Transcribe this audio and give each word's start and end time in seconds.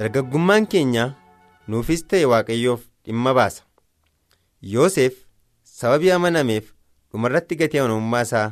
Dargaggummaan 0.00 0.64
keenya 0.72 1.04
nuufis 1.68 2.02
ta'e 2.08 2.24
waaqayyoof 2.32 2.80
dhimma 3.04 3.34
baasa. 3.34 3.62
Yoosef 4.62 5.14
sababii 5.64 6.10
amanameef 6.16 6.72
dhumarratti 7.12 7.56
gatii 7.60 7.78
amanamummaa 7.82 8.22
isaa 8.28 8.46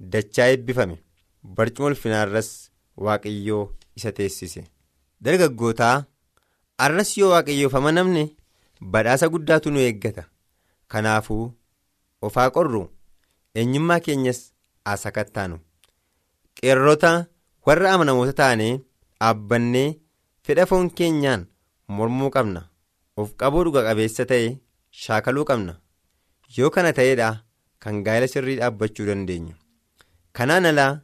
dachaa 0.00 0.48
eebbifame. 0.52 0.98
Barcuma 1.42 1.88
ulfinaarras 1.88 2.50
waaqayyoo 2.96 3.64
isa 3.96 4.12
teessise. 4.12 4.64
Dargaggootaa 5.24 6.04
arras 6.78 7.16
yoo 7.18 7.30
waaqayyoof 7.32 7.74
amanamne 7.80 8.28
badhaasa 8.80 9.28
guddaatu 9.28 9.70
nu 9.70 9.78
eeggata. 9.80 10.24
Kanaafuu 10.88 11.52
ofaa 12.22 12.50
qorru 12.50 12.84
eenyummaa 13.54 14.00
keenyas 14.00 14.40
asakattaanu 14.84 15.56
qeerrota 16.60 17.10
warra 17.66 17.92
amanamoota 17.94 18.32
taanee 18.40 18.72
dhaabbannee 19.20 19.88
fedha 20.44 20.66
foon 20.66 20.90
keenyaan 20.90 21.46
mormuu 21.88 22.30
qabna. 22.36 22.62
Of 23.16 23.34
qabuu 23.40 23.64
dhuga 23.64 23.82
qabeessa 23.86 24.24
ta'e 24.30 24.58
shaakaluu 25.02 25.44
qabna. 25.50 25.74
Yoo 26.56 26.70
kana 26.70 26.92
ta'eedha 26.98 27.28
kan 27.82 28.02
gaa'ela 28.06 28.26
sirrii 28.32 28.56
dhaabbachuu 28.60 29.06
dandeenyu. 29.08 29.54
Kanaan 30.36 30.66
alaa 30.70 31.00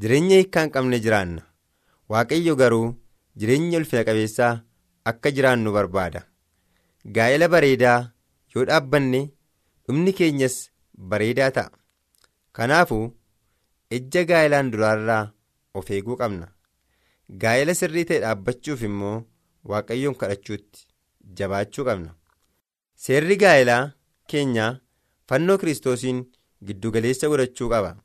jireenya 0.00 0.36
hiikkaa 0.40 0.62
hin 0.66 0.70
qabne 0.76 0.98
jiraanna. 1.04 1.42
Waaqayyo 2.10 2.56
garuu 2.62 2.94
jireenya 3.36 3.78
ulfina 3.78 4.04
qabeessaa 4.08 4.52
akka 5.10 5.30
jiraannu 5.36 5.72
barbaada. 5.76 6.22
Gaa'ela 7.16 7.48
bareedaa 7.54 7.98
yoo 8.54 8.64
dhaabbanne 8.70 9.20
dhumni 9.86 10.12
keenyas 10.20 10.56
bareedaa 11.12 11.50
ta'a. 11.58 11.70
Kanaafuu 12.56 13.04
ejja 13.96 14.24
gaa'elaan 14.30 14.70
duraarraa 14.74 15.24
of 15.74 15.90
eeguu 15.96 16.16
qabna 16.22 16.48
gaa'ela 17.42 17.74
sirrii 17.80 18.04
ta'e 18.10 18.20
dhaabbachuuf 18.24 18.82
immoo 18.88 19.16
waaqayyoon 19.70 20.14
kadhachuutti 20.20 20.86
jabaachuu 21.38 21.84
qabna. 21.88 22.10
Seerri 23.04 23.36
gaa'elaa 23.42 23.82
keenyaa 24.32 24.70
fannoo 25.28 25.58
kiristoosiin 25.62 26.20
giddugaleessa 26.66 27.28
godhachuu 27.32 27.68
qaba. 27.72 27.96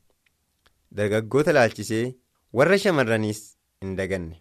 Dargaggoota 0.96 1.52
laalchisee 1.56 2.14
warra 2.60 2.78
shamarraniis 2.84 3.42
hin 3.82 3.94
daganne. 4.00 4.36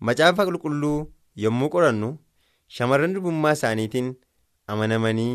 Macaafa 0.00 0.46
qulqulluu 0.48 0.96
yommuu 1.44 1.68
qorannu 1.74 2.10
shamarran 2.78 3.14
durbummaa 3.14 3.52
isaaniitiin 3.58 4.08
amanamanii 4.74 5.32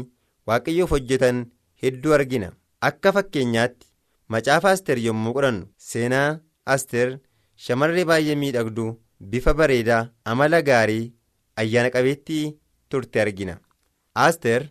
waaqayyoof 0.48 0.92
hojjetan 0.96 1.46
hedduu 1.84 2.14
argina. 2.18 2.52
Akka 2.82 3.12
fakkeenyaatti 3.16 3.88
macaafa 4.36 4.72
asteer 4.76 5.00
yommuu 5.06 5.34
qorannu 5.38 5.68
seenaa 5.92 6.40
asteer 6.76 7.20
shamarree 7.66 8.06
baay'ee 8.12 8.36
miidhagduu 8.44 8.90
bifa 9.34 9.54
bareedaa 9.60 10.02
amala 10.34 10.62
gaarii 10.70 11.14
ayyaana 11.64 11.90
qabeettii 11.96 12.56
turte 12.90 13.22
argina. 13.22 13.56
Asteer 14.26 14.70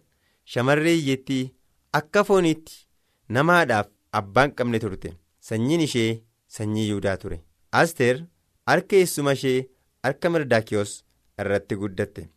shamarree 0.55 0.95
hiyyattii 0.97 1.53
akka 2.01 2.25
fooniitti 2.25 2.87
nama 3.29 3.57
haadhaaf 3.59 3.89
abbaan 4.21 4.51
qabne 4.59 4.79
turte. 4.85 5.13
Sanyiin 5.41 5.81
ishee 5.81 6.23
sanyii 6.49 6.87
yihudaa 6.89 7.17
ture. 7.17 7.41
Asteer 7.73 8.25
harka 8.67 8.97
eessuma 8.97 9.33
ishee 9.39 9.69
harka 10.03 10.31
mirdaakiyoos 10.31 10.93
irratti 11.41 11.77
guddatte. 11.83 12.29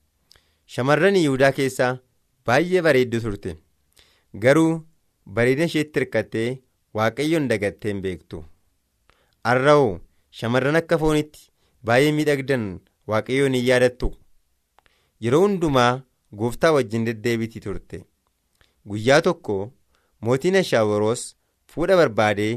Shamarran 0.73 1.15
yihudaa 1.21 1.51
keessaa 1.59 1.97
baay'ee 2.45 2.81
bareedduu 2.87 3.21
turte. 3.25 3.55
Garuu 4.43 4.71
bareedina 5.35 5.65
isheetti 5.71 5.99
hirkattee 5.99 6.47
waaqayyoon 6.93 7.47
dagattee 7.51 7.91
hin 7.93 8.01
beektu. 8.01 8.43
Har'a'oo 9.45 9.99
shamarran 10.39 10.75
akka 10.81 10.97
foonitti 11.03 11.49
baay'ee 11.89 12.11
miidhagdan 12.17 12.65
waaqayyoon 13.11 13.53
hin 13.57 13.65
yaadattu. 13.69 14.07
Yeroo 15.23 15.41
hundumaa 15.45 15.91
gooftaa 16.39 16.71
wajjin 16.77 17.05
deddeebitii 17.07 17.61
turte. 17.65 17.99
Guyyaa 18.89 19.21
tokko 19.27 19.55
mootiin 20.27 20.55
ashaawaroos 20.61 21.23
fuudha 21.73 21.95
barbaadee 22.01 22.53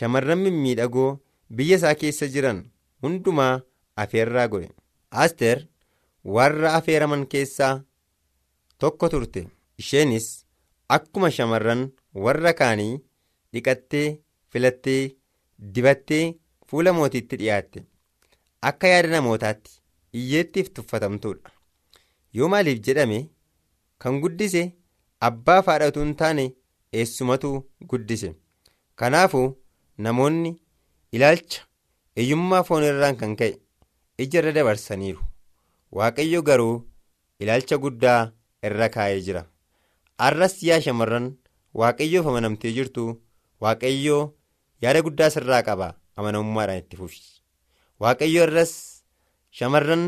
shamarran 0.00 0.38
mimmiidhagoo 0.44 1.10
biyya 1.56 1.76
isaa 1.80 1.94
keessa 2.02 2.26
jiran 2.34 2.60
hundumaa 3.02 3.52
afeerraa 4.04 4.46
godhe 4.52 4.68
asteer 5.24 5.58
warra 6.36 6.74
afeeraman 6.78 7.26
keessaa 7.32 7.72
tokko 8.78 9.08
turte. 9.14 9.46
Isheenis 9.82 10.28
akkuma 10.96 11.30
shamarran 11.36 11.82
warra 12.24 12.52
kaanii 12.60 12.92
dhiqattee 13.52 14.06
filattee 14.52 15.02
dibattee 15.74 16.24
fuula 16.70 16.92
mootiitti 16.98 17.36
dhiyaatte. 17.40 17.84
Akka 18.68 18.88
yaada 18.92 19.08
namootaatti 19.14 19.70
iyyeettiif 20.20 20.68
tuffatamtuudha. 20.74 21.50
Yoo 22.34 22.48
maaliif 22.48 22.80
jedhame 22.86 23.18
kan 23.98 24.20
guddise 24.24 24.62
abbaa 25.28 25.62
faadhatu 25.68 26.00
hin 26.04 26.14
taane 26.22 26.44
eessumatu 26.92 27.50
guddise. 27.92 28.34
Kanaafuu 28.96 29.46
namoonni 30.06 30.52
ilaalcha 31.12 31.62
hiyyummaa 32.16 32.62
foon 32.68 32.84
irraan 32.90 33.16
kan 33.22 33.36
ka'e 33.36 33.54
ija 34.18 34.38
irra 34.42 34.52
dabarsaniiru. 34.58 35.22
Waaqayyo 35.92 36.42
garuu 36.42 36.74
ilaalcha 37.40 37.78
guddaa 37.84 38.32
irra 38.68 38.88
kaa'ee 38.96 39.20
jira. 39.28 39.44
Arras 40.18 40.62
yaa 40.62 40.80
shamarran 40.86 41.30
waaqayyoof 41.80 42.26
amanamtee 42.32 42.72
jirtu 42.76 43.04
waaqayyoo 43.64 44.22
yaada 44.82 45.02
guddaa 45.06 45.30
sirraa 45.36 45.62
qaba 45.68 45.88
amanamummaadhaan 46.20 46.78
itti 46.82 46.96
fufi 47.00 47.20
waaqayyo 48.04 48.42
irras 48.48 48.72
shamarran 49.58 50.04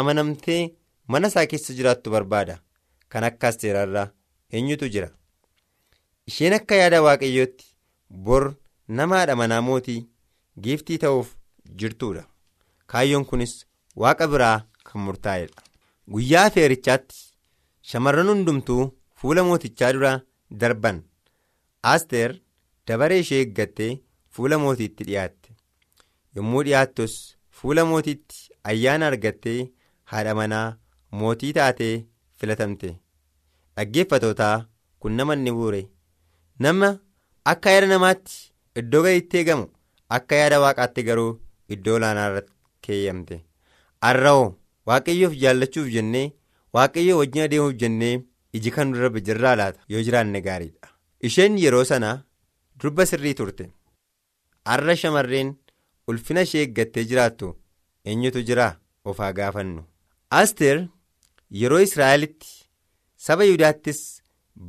amanamtee 0.00 0.60
mana 1.12 1.28
isaa 1.32 1.46
keessa 1.52 1.74
jiraattu 1.78 2.10
barbaada. 2.14 2.54
Kan 3.12 3.24
akka 3.28 3.48
asteerarraa 3.48 4.08
eenyutu 4.56 4.88
jira? 4.94 5.08
Isheen 6.30 6.54
akka 6.58 6.74
yaada 6.80 7.02
waaqayyootti 7.06 7.64
bor 8.28 8.44
namaadha 9.00 9.36
manaa 9.40 9.60
mootii 9.68 10.00
giiftii 10.64 10.98
ta'uuf 11.04 11.34
jirtuudha. 11.80 12.24
Kaayyoon 12.90 13.24
kunis 13.30 13.52
waaqa 14.02 14.28
biraa 14.34 14.56
kan 14.88 15.02
murtaa'edha 15.06 15.62
guyyaa 16.14 16.44
afeerichaatti 16.50 17.20
shamarran 17.90 18.28
hundumtuu 18.32 18.82
fuula 19.20 19.44
mootichaa 19.48 19.92
dura 19.96 20.12
darban. 20.60 21.02
Asteer 21.92 22.32
dabaree 22.88 23.18
ishee 23.24 23.40
eeggattee 23.44 23.92
fuula 24.36 24.58
mootiitti 24.64 25.04
dhiyaatte 25.08 25.41
yommuu 26.36 26.62
dhiyaattus 26.66 27.14
fuula 27.60 27.84
mootiitti 27.90 28.48
ayyaana 28.72 29.06
argattee 29.12 29.60
haadha 30.12 30.34
manaa 30.40 30.66
mootii 31.20 31.52
taatee 31.58 31.94
filatamte. 32.38 32.90
Dhaggeeffatootaa 33.76 34.56
kun 35.00 35.12
nama 35.18 35.34
inni 35.38 35.52
buure 35.58 35.82
nama 36.64 36.88
akka 37.52 37.70
yaada 37.74 37.86
namaatti 37.92 38.34
iddoo 38.80 39.02
gaditti 39.06 39.36
eegamu 39.40 39.66
akka 40.16 40.34
yaada 40.40 40.60
waaqaatti 40.64 41.02
garuu 41.08 41.30
iddoo 41.76 41.96
olaanaa 42.00 42.26
irratti 42.30 42.52
keeyyamte. 42.86 43.40
Har'a'oo 44.06 44.48
waaqayyoof 44.90 45.34
jaallachuuf 45.44 45.88
jennee 45.96 46.26
waaqayyoo 46.78 47.18
wajjin 47.22 47.42
adeemuuf 47.46 47.74
jennee 47.84 48.14
iji 48.58 48.70
kan 48.76 48.92
dura 48.92 49.10
jirraa 49.28 49.56
laata. 49.60 49.80
Yoo 49.88 50.02
jiraanne 50.06 50.40
gaariidha. 50.46 50.88
Isheen 51.28 51.58
yeroo 51.64 51.84
sana 51.84 52.10
durba 52.82 53.06
sirrii 53.06 53.34
turte. 53.40 53.70
Har'a 54.66 54.96
shamarreen 55.02 55.54
ulfina 56.08 56.42
ishee 56.46 56.62
eeggattee 56.64 57.04
jiraattu 57.10 57.48
eenyutu 58.04 58.42
jira 58.48 58.66
of 59.04 59.18
haa 59.18 59.32
gaafannu. 59.38 59.84
Asteer 60.40 60.78
yeroo 61.60 61.80
israa'elitti 61.86 62.48
saba 63.26 63.44
yihudaattis 63.48 64.00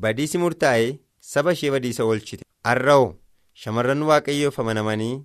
badiisi 0.05 0.37
murtaa'ee 0.43 0.91
saba 1.33 1.51
ishee 1.57 1.71
badiisa 1.75 2.03
oolchite. 2.05 2.43
Har'a'oo 2.67 3.09
shamarran 3.63 4.03
waaqayyoof 4.09 4.59
amanamanii 4.63 5.23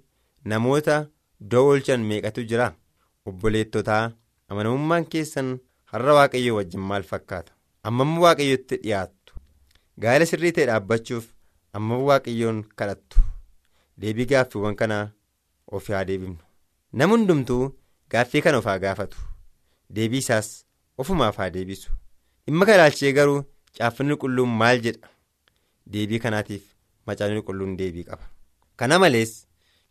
namoota 0.52 0.96
doo 1.50 1.64
oolchan 1.70 2.04
meeqatu 2.10 2.44
jira? 2.50 2.68
Obboleettotaa 3.26 4.04
amanamummaan 4.48 5.06
keessan 5.14 5.50
har'a 5.92 6.14
waaqayyoo 6.18 6.56
wajjin 6.58 6.80
maal 6.90 7.02
fakkaata? 7.10 7.52
Ammamma 7.88 8.20
waaqayyotti 8.26 8.76
dhiyaattu. 8.82 9.34
Gaa'ela 10.02 10.26
sirrii 10.30 10.52
ta'e 10.56 10.66
dhaabbachuuf 10.70 11.26
amma 11.78 11.98
waaqayyoon 12.08 12.64
kadhattu. 12.78 13.20
Deebii 14.00 14.26
gaaffiiwwan 14.32 14.76
kanaa 14.80 15.04
of 15.72 15.88
haa 15.88 16.04
deebifnu. 16.04 16.36
Nama 16.92 17.12
hundumtuu 17.16 17.74
gaaffii 18.10 18.42
kana 18.46 18.58
of 18.58 18.64
haa 18.70 18.78
gaafatu. 18.84 19.18
Deebii 19.90 20.18
isaas 20.24 20.48
ofumaaf 20.98 21.36
haa 21.42 21.50
deebisu. 21.56 21.90
Dhimma 22.46 22.66
kana 22.66 22.76
ilaalchee 22.78 23.12
garuu 23.18 23.42
caaffanni 23.78 24.14
qulqulluun 24.16 24.48
maal 24.62 24.80
jedha? 24.86 25.08
Deebii 25.92 26.18
kanaatiif 26.24 26.62
macaafni 27.06 27.40
qulqulluun 27.42 27.76
deebii 27.80 28.04
qaba. 28.10 28.24
Kana 28.76 28.98
malees 28.98 29.32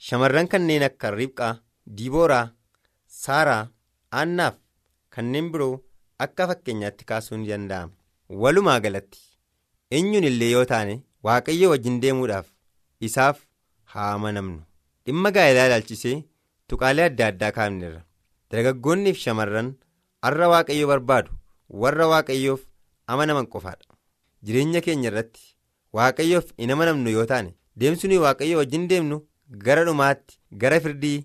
shamarran 0.09 0.47
kanneen 0.53 0.83
akka 0.89 1.12
ribqaa 1.19 1.53
diibooraa 1.97 2.45
saaraa 3.21 3.63
aannaaf 4.21 4.56
kanneen 5.15 5.51
biroo 5.51 5.74
akka 6.25 6.47
fakkeenyaatti 6.51 7.06
kaasuun 7.12 7.45
danda'ama. 7.50 7.94
Walumaa 8.44 8.79
galatti 8.85 9.19
eenyuun 9.97 10.24
illee 10.29 10.51
yoo 10.51 10.65
taane 10.71 10.95
waaqayyo 11.25 11.69
wajjin 11.74 12.00
deemuudhaaf 12.03 12.47
isaaf 13.09 13.38
haa 13.94 14.09
amanamnu 14.15 14.62
dhimma 15.07 15.31
gaa'elaa 15.38 15.68
ilaalchisee 15.69 16.15
tuqaalee 16.71 17.06
adda 17.09 17.27
addaa 17.31 17.51
kaafneerra 17.57 18.01
dargaggoonnii 18.51 19.13
fi 19.18 19.21
shamarran 19.27 19.69
har'a 20.27 20.48
waaqayyo 20.54 20.88
barbaadu 20.92 21.31
warra 21.83 22.07
waaqayyoof 22.13 22.62
amanaman 23.15 23.48
qofaadha 23.54 23.95
jireenya 24.50 24.81
keenya 24.88 25.09
irratti 25.12 25.44
waaqayyoof 26.00 26.51
hin 26.63 26.71
amanamnu 26.75 27.09
yoo 27.18 27.25
taane 27.31 27.54
deemsunii 27.83 28.18
waaqayyo 28.25 28.57
wajjin 28.62 28.88
deemnu 28.92 29.21
gara 29.68 29.83
dhumaatti 29.89 30.38
gara 30.63 30.80
firdii 30.86 31.18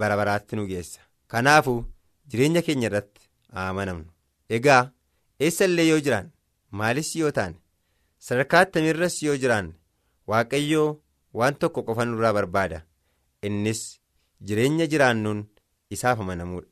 bara 0.00 0.16
baraatti 0.20 0.56
nu 0.56 0.66
geessa. 0.70 1.00
Kanaafuu 1.32 1.84
jireenya 2.30 2.62
keenya 2.66 2.86
irratti 2.88 3.28
amanamnu. 3.62 4.06
Egaa 4.56 4.90
eessa 5.46 5.64
illee 5.68 5.86
yoo 5.88 5.98
jiraanne 6.06 6.30
maalis 6.80 7.10
yoo 7.16 7.30
taane? 7.38 7.56
Sadarkaa 8.26 8.60
attamiirras 8.66 9.16
yoo 9.26 9.36
jiraanne 9.42 9.72
waaqayyoo 10.32 10.88
waan 11.40 11.54
tokko 11.64 11.82
qofa 11.88 12.04
nurraa 12.10 12.32
barbaada 12.38 12.82
innis 13.48 13.80
jireenya 14.46 14.86
jiraannuun 14.92 15.44
isaaf 15.94 16.20
amanamuudha. 16.20 16.68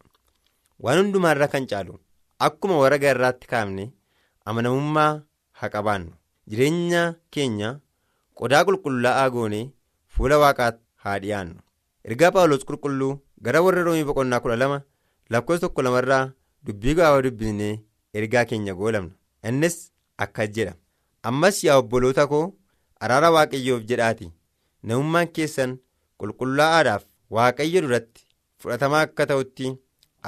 Waan 0.83 0.99
hundumaarra 1.03 1.49
kan 1.53 1.67
caalu 1.71 1.99
akkuma 2.47 2.79
warra 2.83 2.97
irraatti 3.13 3.47
kaafne 3.53 3.85
amanamummaa 4.45 5.23
haa 5.59 5.69
qabaannu. 5.75 6.13
Jireenya 6.51 7.03
keenya 7.31 7.69
qodaa 8.39 8.65
qulqullaa'aa 8.67 9.31
goonee 9.35 9.71
fuula 10.15 10.39
waaqaatti 10.43 10.83
haa 11.05 11.19
dhiyaannu 11.23 11.61
ergaa 12.09 12.31
paawulos 12.35 12.65
qulqulluu 12.69 13.13
gara 13.47 13.63
warra 13.67 13.83
roomii 13.87 14.05
boqonnaa 14.09 14.41
kudha 14.45 14.57
lama 14.63 14.79
lakkoofsa 15.31 15.61
tokko 15.67 15.83
lamarraa 15.87 16.25
dubbii 16.67 16.95
gaawaa 16.99 17.23
dubbisnee 17.27 17.75
ergaa 18.19 18.45
keenya 18.51 18.75
goolabna 18.75 19.15
innis 19.49 19.77
akkas 20.25 20.51
jedha. 20.57 20.75
Ammas 21.29 21.63
yaa 21.65 21.77
obboloota 21.83 22.27
koo 22.27 22.45
araara 23.01 23.31
waaqayyoof 23.37 23.85
jedhaati 23.91 24.33
namummaan 24.83 25.29
keessan 25.37 25.79
qulqullaa'aadhaaf 26.21 27.03
waaqayyo 27.37 27.83
duratti 27.85 28.27
fudhatamaa 28.63 29.03
akka 29.09 29.27
ta'utti 29.33 29.73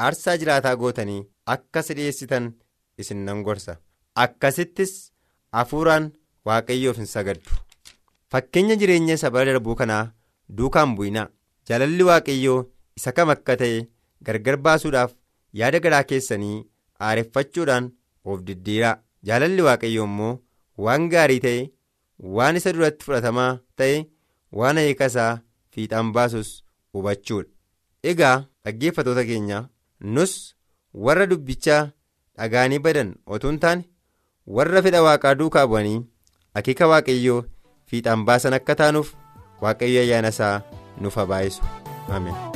aarsaa 0.06 0.36
jiraataa 0.42 0.76
gootanii 0.82 1.20
akka 1.54 1.82
dhiyeessitan 1.88 2.52
isin 2.98 3.24
nan 3.26 3.42
gorsa. 3.46 3.76
Akkasittis 4.24 4.92
hafuuraan 5.52 6.12
waaqayyoof 6.46 6.96
hin 7.02 7.06
sagaddu. 7.14 7.50
Fakkeenya 8.30 8.76
jireenya 8.80 9.14
isa 9.18 9.30
bara 9.30 9.44
darbuu 9.52 9.74
kanaa 9.80 10.04
duukaan 10.58 10.94
bu'inaa 10.96 11.28
jaalalli 11.68 12.06
waaqayyoo 12.10 12.60
isa 13.00 13.12
kam 13.16 13.30
akka 13.34 13.56
ta'e 13.60 13.86
gargar 14.26 14.56
baasuudhaaf 14.66 15.12
yaada 15.60 15.80
garaa 15.84 16.02
keessanii 16.10 16.56
aareffachuudhaan 17.08 17.90
of 18.24 18.42
diddiiraa 18.48 18.96
jaalalli 19.30 19.66
waaqayyoo 19.68 20.06
immoo 20.10 20.32
waan 20.86 21.08
gaarii 21.14 21.40
ta'e 21.46 21.62
waan 22.38 22.56
isa 22.60 22.72
duratti 22.76 23.06
fudhatamaa 23.08 23.50
ta'e 23.82 23.96
waan 24.60 24.78
hiikasaa 24.84 25.32
fiixaan 25.74 26.12
baasus 26.16 26.50
hubachuudha 26.92 27.50
egaa 28.12 28.36
dhaggeeffatoota 28.64 29.24
keenya 29.30 29.60
nus 30.16 30.34
warra 31.08 31.26
dubbichaa 31.32 31.82
dhagaanii 32.38 32.78
badan 32.88 33.14
otoo 33.36 33.50
hin 33.54 33.58
taane 33.66 33.84
warra 34.58 34.82
fedha 34.88 35.02
waaqaa 35.08 35.34
duukaa 35.42 35.66
bu'anii 35.74 36.00
akeeka 36.60 36.86
waaqayyoo 36.94 37.40
fiixaan 37.92 38.24
baasan 38.30 38.54
akka 38.60 38.74
taanuuf 38.82 39.14
waaqayyo 39.66 40.00
ayyaana 40.04 40.28
isaa 40.36 40.56
nuuf 41.00 41.16
haa 41.20 41.26
baay'isu 41.32 41.62
ameen. 42.18 42.53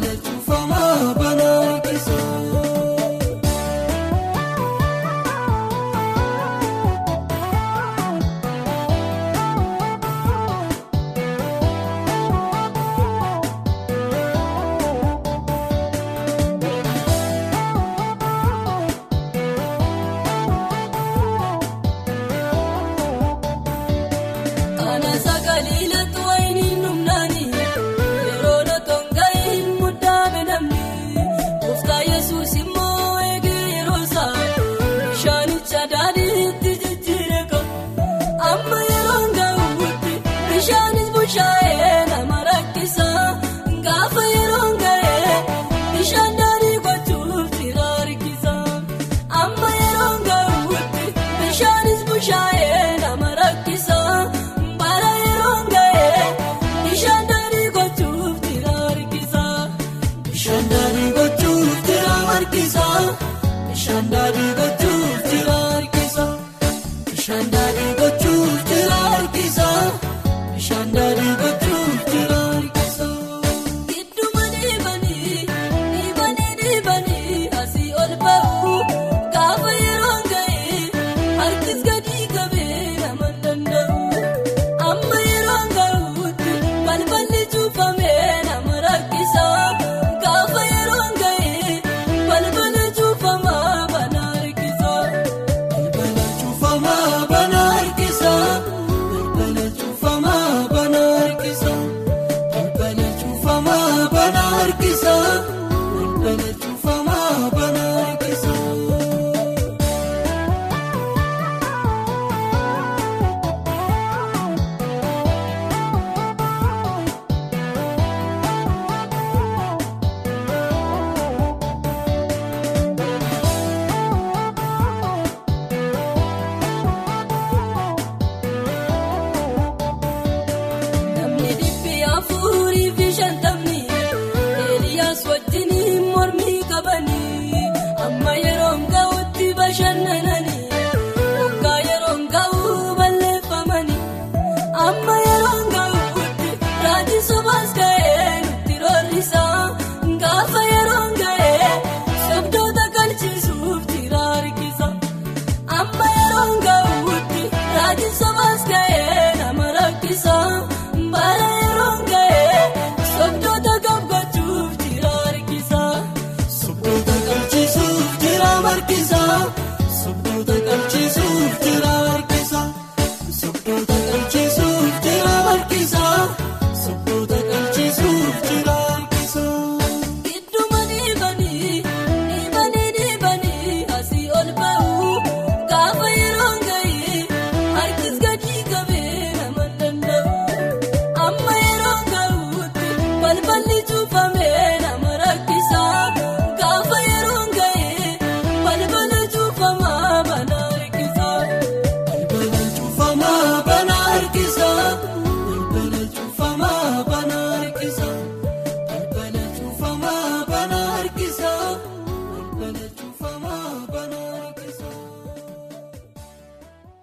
del 0.00 0.27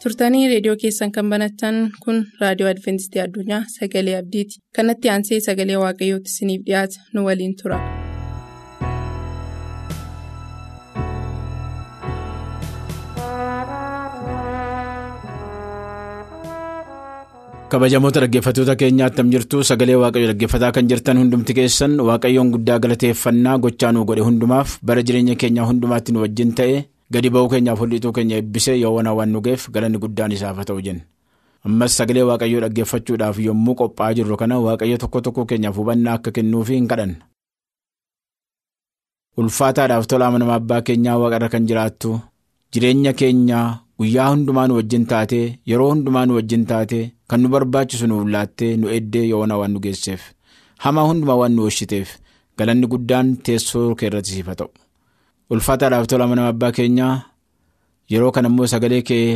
Turtanii 0.05 0.47
reediyoo 0.51 0.75
keessan 0.81 1.11
kan 1.17 1.29
banattan 1.33 1.77
kun 2.05 2.19
raadiyoo 2.41 2.69
Adventistii 2.71 3.21
Addunyaa 3.25 3.61
Sagalee 3.77 4.17
Abdiiti. 4.21 4.61
Kanatti 4.79 5.13
aansee 5.15 5.39
sagalee 5.49 5.79
Waaqayyootti 5.85 6.35
isiniif 6.35 6.65
dhiyaata 6.69 7.07
nu 7.13 7.25
waliin 7.29 7.55
tura. 7.63 7.79
kabajamoota 17.69 18.19
dhaggeeffattoota 18.23 18.75
keenyaa 18.81 19.07
attam 19.11 19.29
jirtu 19.33 19.63
sagalee 19.69 19.95
waaqayyo 20.01 20.27
dhaggeeffataa 20.31 20.71
kan 20.75 20.87
jirtan 20.89 21.17
hundumti 21.21 21.53
keessan 21.59 21.95
waaqayyoon 22.09 22.51
guddaa 22.55 22.79
galateeffannaa 22.83 23.57
gochaa 23.65 23.91
nuu 23.95 24.05
godhe 24.09 24.23
hundumaaf 24.27 24.77
bara 24.89 25.01
jireenya 25.07 25.35
keenyaa 25.43 25.65
hundumaatti 25.71 26.13
nu 26.15 26.21
wajjin 26.25 26.53
ta'e 26.59 26.77
gadi 27.13 27.29
ba'uu 27.33 27.49
keenyaaf 27.53 27.79
holliituu 27.83 28.11
keenya 28.17 28.35
eebbisee 28.41 28.77
yoowwan 28.83 29.07
waan 29.19 29.29
nu 29.35 29.41
geef 29.47 29.69
galanni 29.75 29.97
guddaan 30.03 30.31
isaaf 30.37 30.55
haa 30.61 30.67
ta'u 30.71 30.81
jenna 30.87 31.03
ammas 31.69 31.97
sagalee 31.99 32.23
waaqayyoo 32.29 32.61
dhaggeeffachuudhaaf 32.65 33.37
yommuu 33.47 33.75
qophaa'aa 33.81 34.13
jirru 34.19 34.37
kana 34.41 34.59
waaqayyo 34.65 34.97
tokko 35.03 35.21
tokko 35.27 35.45
keenyaaf 35.51 35.75
hubannaa 35.81 36.13
akka 36.19 36.31
kennuufi 36.37 36.73
hin 36.77 36.87
kadhanna. 36.91 37.17
ulfaataadhaaf 39.41 40.05
tola 40.11 40.27
amanama 40.29 40.53
abbaa 40.59 40.81
keenyaa 40.89 41.17
waaqarra 41.21 41.49
kan 41.53 41.65
jiraattu 41.69 42.11
jireenya 42.73 43.13
keenyaa 43.21 43.65
guyyaa 43.99 44.27
hundumaa 44.33 44.67
nu 44.69 44.73
wajjin 44.79 45.05
taatee 45.11 45.45
yeroo 45.71 45.89
hundumaa 45.93 46.25
nu 46.29 46.33
wajjin 46.37 46.63
taatee 46.71 47.03
kan 47.29 47.41
nu 47.43 47.47
barbaachisu 47.55 48.07
nuuf 48.11 48.27
laattee 48.35 48.71
nu 48.81 48.87
eddee 48.97 49.25
yoona 49.31 49.57
waan 49.61 49.71
nu 49.75 49.79
geesseef 49.85 50.21
hamaa 50.85 51.05
hundumaa 51.09 51.37
waan 51.41 51.53
nu 51.57 51.61
oolchiteef 51.67 52.09
galanni 52.61 52.87
guddaan 52.93 53.27
teessoo 53.49 53.85
kee 53.99 54.07
irratti 54.11 54.31
siif 54.37 54.49
ta'u 54.61 54.69
ulfaataadhaaf 55.53 56.07
tola 56.09 56.23
amanama 56.27 56.49
abbaa 56.53 56.71
keenyaa 56.77 57.15
yeroo 58.11 58.31
kana 58.35 58.49
immoo 58.51 58.67
sagalee 58.73 59.01
kee 59.09 59.27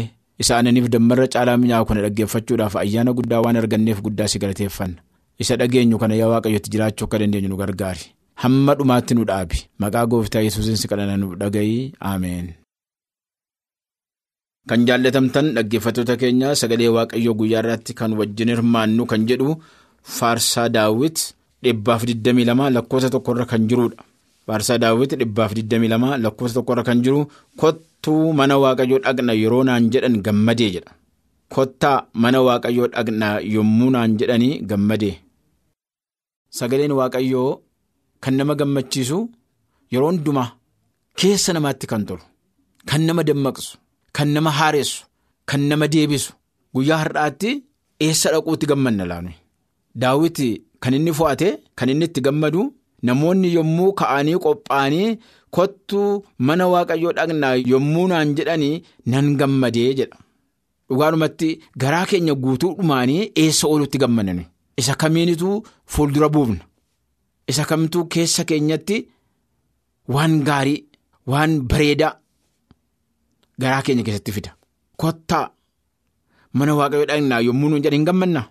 isa 0.41 0.55
aananiif 0.57 0.87
dammarra 0.93 1.27
caalaa 1.33 1.57
mi'aawu 1.63 1.85
kana 1.89 2.01
dhaggeeffachuudhaaf 2.05 2.75
ayyaana 2.83 3.13
guddaa 3.17 3.41
waan 3.45 3.59
arganneef 3.61 3.99
guddaa 4.05 4.27
si 4.31 4.39
galateeffanna 4.43 5.01
isa 5.43 5.57
dhageenyu 5.61 5.97
kana 6.01 6.15
yaa 6.21 6.31
waaqayyotti 6.33 6.69
jiraachuu 6.73 7.05
akka 7.07 7.19
dandeenyu 7.21 7.49
nu 7.51 7.57
gargaari 7.61 8.05
hamma 8.43 8.75
dhumaatti 8.79 9.15
nu 9.19 9.27
dhaabi 9.31 9.57
maqaa 9.83 10.05
gooftaa 10.11 10.43
yesuusin 10.47 10.77
si 10.81 10.87
nu 11.21 11.35
dhaga'ii 11.41 11.93
ameen. 11.99 12.47
Kan 14.69 14.85
jaallatamtan 14.87 15.53
dhaggeeffattoota 15.55 16.17
keenya 16.21 16.55
sagalee 16.61 16.89
waaqayyoo 16.97 17.33
guyyaa 17.39 17.61
irratti 17.63 17.93
kan 17.99 18.13
wajjin 18.19 18.49
hirmaannu 18.53 19.05
kan 19.11 19.25
jedhu 19.29 19.55
faarsaa 20.17 20.69
daawwit 20.75 21.17
dhibbaaf 21.63 22.03
22 22.03 22.69
lakkoofsa 22.75 23.09
tokkorra 23.09 23.45
kan 23.51 23.67
jirudha. 23.69 24.08
Faarsaa 24.49 24.77
daawwit 24.83 25.13
dhibbaaf 25.21 25.51
22 25.53 26.17
lakkoofsa 26.25 26.55
tokkorra 26.57 26.83
kan 26.87 27.01
jiru 27.05 27.19
kottuu 27.61 28.33
mana 28.39 28.55
waaqayyoo 28.63 28.99
dhaqna 29.05 29.33
yeroo 29.41 29.63
naan 29.69 29.89
jedhan 29.93 30.15
gammadee 30.27 30.69
jedha. 30.75 30.91
Kottaa 31.55 31.97
mana 32.23 32.39
waaqayyoo 32.47 32.87
dhaqna 32.95 33.27
yommuu 33.55 33.89
naan 33.95 34.17
jedhanii 34.19 34.53
gammadee. 34.71 35.15
Sagaleen 36.57 36.91
waaqayyoo 36.99 37.49
kan 38.23 38.33
nama 38.39 38.53
gammachiisu 38.61 39.17
yeroo 39.93 40.09
hundumaa 40.11 40.49
keessa 41.19 41.53
namaatti 41.55 41.85
kan 41.91 42.03
tolu 42.07 42.23
kan 42.89 43.01
nama 43.07 43.23
dammaqsu. 43.29 43.77
Kan 44.15 44.29
nama 44.35 44.51
haaressu 44.59 45.05
kan 45.49 45.61
nama 45.69 45.85
deebisu 45.93 46.31
guyyaa 46.75 46.97
har'aatti 47.03 47.49
eessa 48.05 48.31
dhaquutti 48.33 48.65
gammanna 48.71 49.05
laanu 49.11 49.31
daawwiti 50.01 50.47
kan 50.83 50.93
inni 50.97 51.13
fo'ate 51.19 51.49
kan 51.77 51.89
inni 51.93 52.05
itti 52.09 52.21
gammadu 52.27 52.61
namoonni 53.07 53.53
yommuu 53.57 53.91
ka'anii 53.99 54.37
qophaa'anii 54.45 55.09
kottuu 55.57 56.09
mana 56.47 56.67
waaqayyoo 56.73 57.13
dhaqnaa 57.17 57.55
yommuu 57.71 58.07
naan 58.11 58.33
jedhanii 58.37 58.81
nan 59.13 59.35
gammadee 59.39 59.91
jedha. 59.99 60.17
Dhugaadhumatti 60.89 61.49
garaa 61.81 62.05
keenya 62.11 62.33
guutuu 62.43 62.73
dhumaanii 62.77 63.31
eessa 63.43 63.67
oolutti 63.71 63.97
gammanani 64.03 64.45
isa 64.81 64.95
kamiinituu 65.01 65.55
fuuldura 65.93 66.29
buufna? 66.35 66.63
Isa 67.51 67.65
kamtuu 67.69 68.05
keessa 68.13 68.43
keenyatti 68.49 68.97
waan 70.15 70.33
gaarii 70.47 70.79
waan 71.31 71.53
bareedaa 71.69 72.13
garaa 73.61 73.81
keenya 73.85 74.03
keessatti 74.07 74.31
fida? 74.37 74.51
Kottaa 75.01 75.45
mana 76.53 76.75
waaqayyo 76.79 77.05
dhaqnaa 77.09 77.41
yommuu 77.47 77.69
nuun 77.69 77.81
jedhan 77.83 77.97
hin 77.99 78.05
gammannaa 78.09 78.45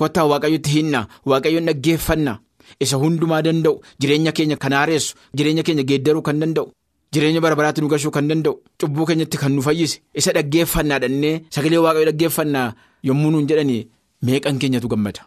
kottaa 0.00 0.24
waaqayyotti 0.32 0.70
hinnaa 0.76 1.04
waaqayyoon 1.30 1.66
dhaggeeffannaa 1.68 2.36
isa 2.80 2.96
hundumaa 3.02 3.42
danda'u 3.46 3.80
jireenya 4.00 4.32
keenya 4.32 4.56
kan 4.56 4.72
haaressu 4.78 5.14
jireenya 5.36 5.62
keenya 5.66 5.84
geeddaruu 5.90 6.22
kan 6.22 6.40
danda'u 6.42 6.66
jireenya 7.12 7.40
bara 7.44 7.56
baraatti 7.58 7.80
nu 7.82 7.88
gashuu 7.92 8.10
kan 8.16 8.28
danda'u 8.30 8.54
cubbuu 8.80 9.06
keenyatti 9.08 9.36
kan 9.42 9.52
nu 9.56 9.62
fayyise 9.66 10.00
isa 10.14 10.32
dhaggeeffannaa 10.36 10.98
dhannee 11.02 11.34
sagalee 11.54 11.80
waaqayyo 11.84 12.06
dhaggeeffannaa 12.10 12.68
yommuu 13.08 13.30
nuun 13.32 13.46
jedhanii 13.50 13.82
meeqan 14.26 14.58
keenyatu 14.60 14.88
gammada. 14.92 15.22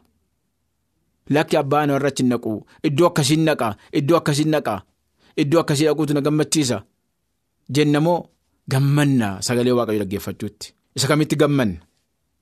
Lakki 1.34 1.56
abbaa 1.58 1.86
na 1.88 1.96
irratti 1.98 2.24
naqu 2.28 2.54
iddoo 2.88 3.08
akkasiin 3.10 3.44
naqaa 3.48 3.74
iddoo 4.00 4.18
akkasiin 4.20 4.50
naqaa 4.54 4.80
iddoo 5.42 5.60
akkasii 5.62 5.86
dhaquutu 5.88 6.14
na 6.14 6.22
gammachiisa? 6.26 6.78
Jennamoo 7.76 8.20
gammanna 8.72 9.28
sagalee 9.48 9.72
waaqayyo 9.78 10.00
dhaggeeffachuutti? 10.04 10.68
Isa 10.96 11.08
kamitti 11.08 11.36
gammanna? 11.42 11.80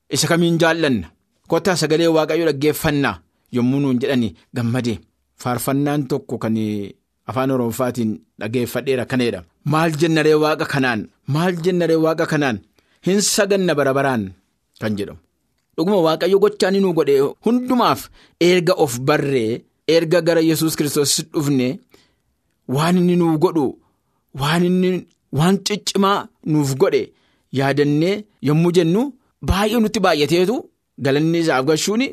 Isa 0.10 0.28
kamiin 0.28 0.58
jaallanna? 0.62 1.08
Kottaa 1.48 1.76
sagalee 1.82 2.08
waaqayyo 2.16 2.46
dhaggeeffannaa 2.50 3.16
yommuu 3.56 3.80
nuun 3.84 4.00
jedhani 4.02 4.30
gammadee 4.56 4.98
faarfannaan 5.42 6.02
tokko 6.12 6.38
kan 6.44 6.56
afaan 7.30 7.52
oromofaatiin 7.56 8.12
dhaggeeffadheera 8.40 9.06
kaneedha. 9.12 9.44
Maal 9.72 9.92
jennaree 10.02 10.34
waaqa 10.44 10.66
kanaan? 10.74 11.02
Maal 11.34 11.54
jennaree 11.66 11.96
waaqa 12.06 12.26
kanaan? 12.32 12.58
Hin 13.06 13.20
saganna 13.22 13.74
bara 13.80 13.94
baraan 13.98 14.24
kan 14.82 14.96
jedhamu. 14.98 15.20
dhuguma 15.78 15.98
waaqayyo 16.06 16.38
gochaan 16.44 16.76
nu 16.84 16.94
godhe 16.98 17.14
hundumaaf 17.46 18.02
erga 18.48 18.74
of 18.84 18.94
barree 19.08 19.62
erga 19.96 20.20
gara 20.28 20.42
yesus 20.50 20.76
kiristoos 20.78 21.14
dhufne 21.34 21.68
waan 22.76 22.98
inni 23.00 23.16
nuuf 23.22 23.38
godhu 23.44 23.66
waan 24.42 24.64
inni 24.70 24.90
waan 25.38 25.56
ciccimaa 25.68 26.20
nuuf 26.52 26.72
godhe 26.82 27.02
yaadannee 27.60 28.16
yommuu 28.48 28.72
jennu 28.78 29.02
baay'ee 29.50 29.80
nutti 29.84 30.00
baay'ateetu. 30.06 30.56
Galanni 31.06 31.40
isaaf 31.44 31.64
gashuun 31.70 32.04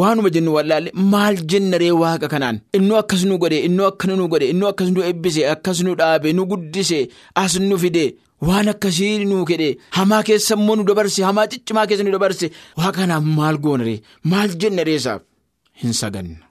waanuma 0.00 0.30
jennu 0.34 0.50
wallaalle 0.56 0.90
maal 1.12 1.36
jennaree 1.50 1.90
waaqa 2.02 2.28
kanaan? 2.32 2.56
Innoo 2.76 2.98
akkas 3.02 3.22
nu 3.28 3.38
godhe 3.42 3.58
innoo 3.68 3.86
akkana 3.92 4.14
nu 4.18 4.28
godhe 4.32 4.46
innoo 4.52 4.68
akkas 4.72 4.90
nu 4.94 5.00
eebbise 5.08 5.42
akkas 5.54 5.78
nu 5.84 5.94
dhaabe 6.00 6.28
nu 6.36 6.42
guddise 6.50 6.98
as 7.42 7.54
nu 7.68 7.76
fide. 7.82 8.04
Waan 8.48 8.68
akkasii 8.72 9.24
nuu 9.30 9.44
kedhe 9.50 9.68
hamaa 9.96 10.22
keessa 10.26 10.54
immoo 10.58 10.76
nu 10.76 10.84
dabarse 10.88 11.20
hamaa 11.28 11.46
ciccimaa 11.50 11.86
keessa 11.88 12.04
nu 12.04 12.10
dabarse 12.14 12.46
waaqa 12.78 12.96
kanaaf 12.98 13.24
maal 13.38 13.56
goonaree 13.64 14.02
maal 14.30 14.50
jennaree 14.60 14.96
isaaf? 15.00 15.22
Hin 15.80 15.92
saganna 16.00 16.42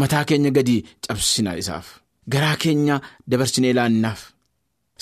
mataa 0.00 0.24
keenya 0.28 0.50
gadi 0.56 0.76
cabsina 1.06 1.56
isaaf. 1.62 1.86
Garaa 2.32 2.56
keenya 2.62 3.00
dabarsinee 3.30 3.72
laannaaf. 3.78 4.20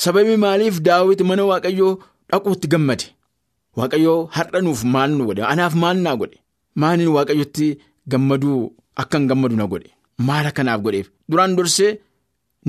Sababii 0.02 0.36
maaliif 0.44 0.80
daawwiti 0.86 1.24
mana 1.28 1.44
waaqayyoo 1.50 1.92
dhaquutti 2.30 2.68
gammade? 2.72 3.06
Waaqayyoo 3.78 4.20
har'a 4.36 4.60
nuuf 4.64 4.80
maal 4.94 5.10
nu 5.18 5.26
godhe? 5.28 5.42
Anaaf 5.52 5.74
maal 5.82 5.98
naa 6.04 6.16
godhe 6.20 6.38
maaliin 6.80 7.12
waaqayyotti 7.16 7.66
gammaduu 8.10 8.60
akkan 9.02 9.24
gammadu 9.30 9.56
na 9.56 9.66
godhe. 9.72 9.90
Maal 10.26 10.46
akkanaaf 10.50 10.80
godheef? 10.84 11.08
Duraan 11.28 11.56
dursee 11.56 11.92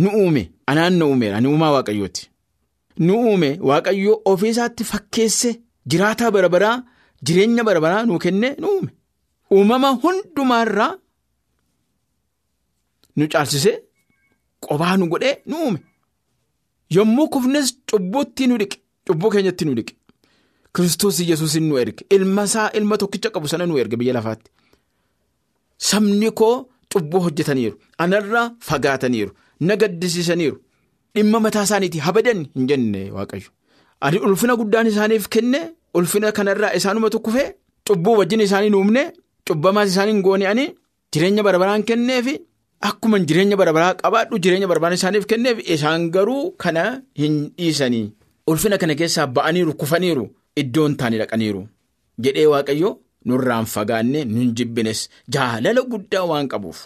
nu 0.01 0.09
uume 0.19 0.43
anaan 0.69 0.93
na 0.99 1.05
uumeera 1.05 1.37
ani 1.37 1.47
uumaa 1.51 1.71
waaqayyooti. 1.75 2.23
nu 3.05 3.13
uume 3.27 3.49
waaqayyoo 3.69 4.21
ofiisaatti 4.31 4.83
fakkeesse 4.91 5.49
jiraataa 5.89 6.31
bara 6.35 6.49
baraa 6.53 6.77
jireenya 7.25 7.63
bara 7.67 7.79
baraa 7.85 8.05
nuu 8.07 8.19
kenne 8.23 8.49
nu 8.61 8.67
uume. 8.75 8.91
Uumama 9.55 9.89
hundumaarraa 10.03 10.91
nu 13.17 13.27
caalchisee 13.31 13.75
qobaa 14.65 14.97
nu 14.97 15.05
godhee 15.11 15.35
nu 15.49 15.55
uume. 15.63 15.79
Yommuu 16.95 17.27
kufnes 17.33 17.67
cubbuutti 17.89 18.47
nu 18.47 18.57
dhiqe 18.61 18.77
cubbuu 19.07 19.29
keenyatti 19.33 19.65
nu 19.65 19.73
dhiqe 19.77 19.93
kiristoos 20.75 21.19
yesuusin 21.29 21.63
nu 21.69 21.77
erge 21.83 22.05
ilma 22.15 22.43
isaa 22.49 22.69
ilma 22.79 22.97
tokkicha 22.97 23.29
qabu 23.35 23.47
sana 23.51 23.65
nu 23.65 23.77
erge 23.83 23.95
biyya 24.01 24.13
lafaatti 24.17 24.49
sabni 25.89 26.31
koo 26.39 26.55
cubbuu 26.91 27.21
hojjetaniiru 27.25 27.75
anarraa 28.03 28.51
fagaataniiru 28.67 29.31
na 29.67 29.75
gaddisiisaniiru. 29.81 30.57
Dhimma 31.15 31.39
mataa 31.45 31.63
isaaniitii 31.67 31.99
habadan 32.07 32.39
hin 32.55 32.67
jenne 32.69 33.01
waaqayyo. 33.15 33.49
Ani 34.05 34.17
ulfina 34.27 34.55
guddaan 34.59 34.87
isaaniif 34.91 35.27
kenne 35.33 35.59
ulfina 35.93 36.31
kanarraa 36.37 36.73
isaanumatu 36.79 37.19
kufee 37.25 37.47
cubbuu 37.87 38.15
wajjin 38.19 38.41
isaanii 38.47 38.73
uumne 38.79 39.03
cubbamaas 39.47 39.89
isaanii 39.91 40.13
hin 40.13 40.21
goone 40.27 40.65
jireenya 41.13 41.43
barbaraan 41.43 41.83
kenneefi 41.89 42.33
akkuma 42.89 43.19
jireenya 43.19 43.57
barbaraa 43.61 43.93
qabaadhu 44.01 44.39
jireenya 44.43 44.67
barbaraan 44.71 44.97
isaaniif 44.99 45.25
kenneef 45.31 45.57
isaan 45.75 46.09
garuu 46.15 46.43
kana 46.63 47.01
hin 47.21 47.35
dhiisanii. 47.57 48.05
Ulfina 48.47 48.77
kana 48.77 48.95
keessaa 48.95 49.27
ba'aniiru 49.27 49.73
kufaniiru 49.81 50.25
iddoon 50.61 50.95
taanii 50.99 51.19
dhaqaniiru 51.21 51.61
jedhee 52.23 52.45
waaqayyo 52.53 52.89
nurraan 53.25 53.65
fagaanne 53.73 54.19
nun 54.33 54.53
jibbines 54.57 55.01
jaalala 55.33 55.81
guddaa 55.91 56.23
waan 56.31 56.47
qabuuf. 56.53 56.79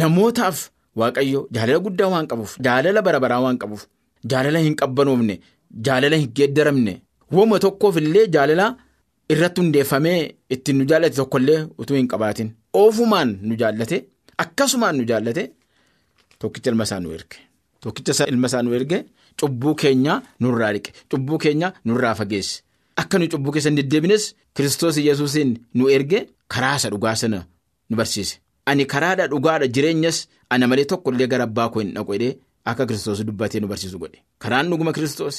Namootaaf. 0.00 0.58
Waaqayyo 1.00 1.40
jaalala 1.54 1.78
guddaa 1.86 2.08
waan 2.14 2.26
qabuuf 2.30 2.52
jaalala 2.66 3.02
bara 3.06 3.18
baraa 3.24 3.40
waan 3.44 3.58
qabuuf 3.62 3.82
jaalala 4.30 4.58
hin 4.66 4.74
qabbanoofne 4.80 5.34
jaalala 5.86 6.16
hin 6.20 6.30
geeddaramne. 6.36 6.94
Wooma 7.34 7.58
tokkoof 7.64 7.96
illee 8.00 8.26
jaalala 8.34 8.66
irratti 9.32 9.60
hundeeffamee 9.60 10.20
ittiin 10.54 10.76
nu 10.78 10.84
jaallate 10.90 11.16
tokkollee 11.20 11.60
utuu 11.80 11.96
hin 11.96 12.08
qabaatin. 12.12 12.48
Oofumaan 12.80 13.38
nu 13.42 13.54
jaallate 13.62 13.96
akkasumaan 14.44 14.96
nu 14.98 15.04
jaallate 15.10 15.44
tokkicha 16.38 16.70
ilma 16.70 16.84
isaa 16.88 17.00
nu 17.00 17.10
erge. 17.16 17.38
Tokkicha 17.80 18.26
ilma 18.32 18.46
isaa 18.46 18.62
nu 18.62 18.74
erge 18.78 18.98
cubbuu 19.40 19.74
keenya 19.82 20.22
nurraa 20.40 20.72
dhiqe 20.74 20.90
cubbuu 21.10 21.38
keenya 21.44 21.72
nurraa 21.84 22.14
fageesse 22.20 22.62
akka 23.00 23.18
nu 23.18 23.26
cubbuu 23.32 23.52
keessa 23.54 23.68
hin 23.70 23.76
deddeebines 23.80 24.24
kiristoos 24.54 24.96
yesuusiin 25.08 25.50
nu 25.74 25.88
erge 25.96 26.20
karaa 26.52 26.76
isa 26.78 26.90
dhugaa 26.92 27.14
sana 27.22 27.40
nu 27.90 27.96
barsiise. 27.96 28.36
Ani 28.66 28.84
karaadha 28.92 29.26
dhugaadha 29.32 29.66
jireenyas 29.74 30.18
ana 30.50 30.66
malee 30.70 30.84
tokko 30.90 31.10
illee 31.12 31.26
gara 31.32 31.44
abbaa 31.48 31.68
koo 31.72 31.80
hin 31.82 31.92
dhaqu 31.96 32.12
jedhee 32.14 32.36
akka 32.70 32.86
kiristoos 32.88 33.20
dubbatee 33.28 33.60
nu 33.60 33.68
barsiisu 33.72 33.98
godhe. 34.02 34.18
Karaan 34.42 34.70
dhuguma 34.70 34.92
kiristoos 34.96 35.36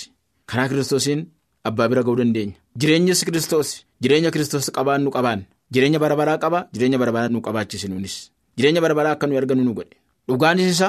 karaa 0.50 0.68
kiristoosiin 0.70 1.26
abbaa 1.64 1.88
bira 1.90 2.04
ga'uu 2.04 2.16
dandeenya. 2.22 2.54
Jireenyas 2.80 3.24
kiristoos 3.26 3.70
jireenya 4.02 4.32
kiristoos 4.32 4.70
qabaan 4.78 5.02
nu 5.06 5.12
qabaan 5.16 5.42
jireenya 5.74 6.00
bara 6.04 6.16
baraa 6.20 6.38
qaba 6.44 6.60
jireenya 6.74 6.98
bara 7.02 7.12
baraa 7.16 7.30
nu 7.34 7.42
qabaachise 7.42 7.88
nuunis 7.90 8.16
jireenya 8.58 8.82
bara 8.82 8.94
baraa 9.00 9.14
akka 9.18 9.28
nu 9.28 9.38
argannu 9.42 9.64
nu 9.64 9.74
godhe. 9.74 9.96
Dhugaanis 10.28 10.70
isa 10.76 10.88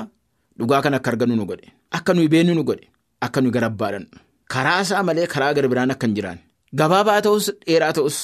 dhugaa 0.58 0.82
kan 0.84 0.94
akka 0.98 1.10
argannu 1.12 1.36
nu 1.36 1.44
godhe 1.50 1.72
akka 1.96 2.12
nuyi 2.14 2.28
beenu 2.28 2.54
nu 2.54 2.64
godhe 2.68 2.86
akka 3.20 3.40
nuyi 3.40 3.52
gara 3.56 3.66
abbaadhaan 3.72 4.06
karaa 4.52 4.80
isaa 4.84 5.02
malee 5.08 5.26
karaa 5.26 5.54
gara 5.56 5.68
biraan 5.72 5.90
akka 5.94 6.06
hin 6.06 6.14
jiraan 6.16 6.38
gabaabaa 6.80 7.20
ta'us 7.26 7.46
dheeraa 7.66 7.92
ta'us 7.98 8.16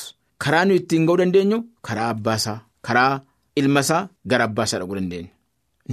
karaa 0.43 0.65
nuyi 0.65 0.79
ittiin 0.83 1.07
ga'uu 1.07 1.19
dandeenyu 1.21 1.59
karaa 1.87 2.09
abbaasaa 2.15 2.59
karaa. 2.89 3.21
Ilma 3.61 3.81
isaa 3.85 4.09
gara 4.31 4.45
abbaa 4.49 4.65
isaa 4.65 4.79
dhaquu 4.81 4.95
dandeenya. 4.99 5.29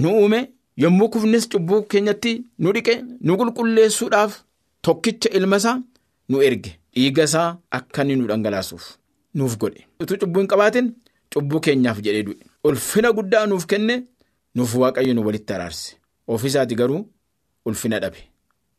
Nu 0.00 0.08
uume 0.20 0.38
yommuu 0.82 1.08
kufnes 1.12 1.44
cubbuu 1.52 1.82
keenyatti 1.90 2.32
nu 2.58 2.72
dhiqe 2.76 2.94
nu 3.20 3.36
qulqulleessuudhaaf 3.40 4.32
tokkicha 4.84 5.28
ilma 5.38 5.56
isaa 5.60 5.76
nu 6.28 6.42
erge 6.46 6.72
dhiiga 6.94 7.24
isaa 7.28 7.48
akka 7.78 8.02
inni 8.02 8.16
nu 8.16 8.26
dhangalaasuuf 8.30 8.84
nuuf 9.34 9.58
godhe. 9.60 9.84
Utuu 10.00 10.16
cubbuu 10.22 10.40
hin 10.40 10.48
qabaatin 10.52 10.88
cubbuu 11.34 11.60
keenyaaf 11.66 11.98
jedhee 12.04 12.22
du'e. 12.28 12.38
Ulfina 12.64 13.12
guddaa 13.12 13.44
nuuf 13.46 13.66
kenne 13.66 13.94
nuuf 14.56 14.74
waaqayyo 14.82 15.14
nu 15.14 15.22
walitti 15.26 15.52
araarse. 15.52 15.96
Ofiisaati 16.32 16.74
garuu 16.80 17.02
ulfina 17.66 18.00
dhabe. 18.00 18.20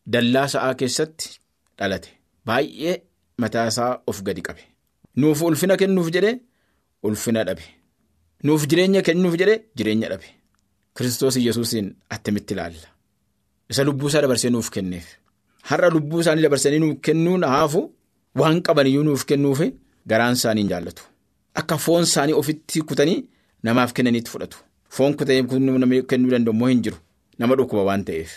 Dallaa 0.08 0.48
sa'aa 0.54 0.74
keessatti 0.80 1.30
dhalate. 1.78 2.10
Baay'ee 2.46 2.96
mataa 3.38 3.68
isaa 3.68 4.02
of 4.08 4.22
gadi 4.24 4.42
qabe. 4.42 4.62
Nuuf 5.18 5.42
ulfina 5.42 5.78
kennuuf 5.78 6.10
jedhee 6.16 6.40
ulfina 7.04 7.44
dhabe. 7.44 7.64
Nuuf 8.44 8.68
jireenya 8.70 9.02
kennuuf 9.02 9.36
jedhee 9.40 9.60
jireenya 9.78 10.10
dhabe. 10.10 10.26
Kiristoos 10.98 11.36
Iyyasuusiin 11.38 11.96
attamitti 12.10 12.54
ilaalla. 12.54 12.88
Isa 13.70 13.84
lubbuu 13.84 14.08
isaa 14.08 14.22
dabarsee 14.22 14.50
nuuf 14.50 14.70
kenneef. 14.70 15.06
Har'a 15.70 15.90
lubbuu 15.90 16.20
isaanii 16.22 16.44
dabarsanii 16.44 16.80
nuuf 16.80 17.00
kennuun 17.02 17.44
haafu 17.44 17.82
waan 18.40 18.62
qabaniyyuu 18.62 19.04
nuuf 19.04 19.26
kennuuf 19.26 19.62
garaan 20.08 20.34
isaanii 20.40 20.68
jaallatu. 20.72 21.04
Akka 21.56 21.78
foon 21.78 22.04
isaanii 22.04 22.34
ofitti 22.34 22.82
kutanii 22.82 23.20
namaaf 23.64 23.94
kennaniitti 23.94 24.32
fudhatu. 24.32 24.58
Foon 24.90 25.14
kutanii 25.16 25.44
kennuu 26.08 26.32
danda'u 26.32 26.54
immoo 26.54 26.68
hin 26.68 26.82
jiru. 26.84 26.98
Nama 27.40 27.56
dhukkuba 27.56 27.84
waan 27.90 28.04
ta'eef. 28.06 28.32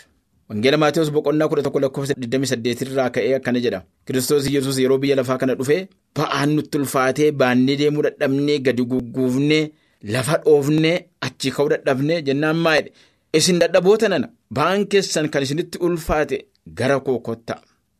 Wangeela 0.49 0.77
Maatiyus 0.77 1.09
boqonnaa 1.11 1.47
kudha 1.49 1.63
tokko 1.65 1.79
lakkoofsa 1.83 2.13
28 2.13 2.85
irraa 2.85 3.09
ka'ee 3.09 3.33
akkana 3.37 3.59
jedha. 3.63 3.79
Kiristoos 4.05 4.45
Iyyasuus 4.47 4.77
yeroo 4.79 4.97
biyya 5.01 5.15
lafaa 5.19 5.37
kana 5.41 5.55
dhufee 5.59 5.87
ba'aan 6.15 6.53
nutti 6.55 6.77
ulfaatee 6.77 7.31
baannee 7.39 7.77
deemuu 7.79 8.03
dadhabnee 8.07 8.59
gadi 8.65 8.85
gugguufnee. 8.91 9.63
Lafa 10.13 10.37
dhoofnee 10.43 10.97
achi 11.27 11.51
ka'uu 11.55 11.71
dadhabnee 11.73 12.21
jennaan 12.27 12.61
maayidha. 12.67 12.91
Isin 13.33 13.59
dadhaboota 13.63 14.09
nana 14.09 14.29
ba'aan 14.59 14.85
keessan 14.91 15.29
kan 15.33 15.43
isinitti 15.47 15.81
ulfaate 15.81 16.37
gara 16.77 16.99
koo. 16.99 17.17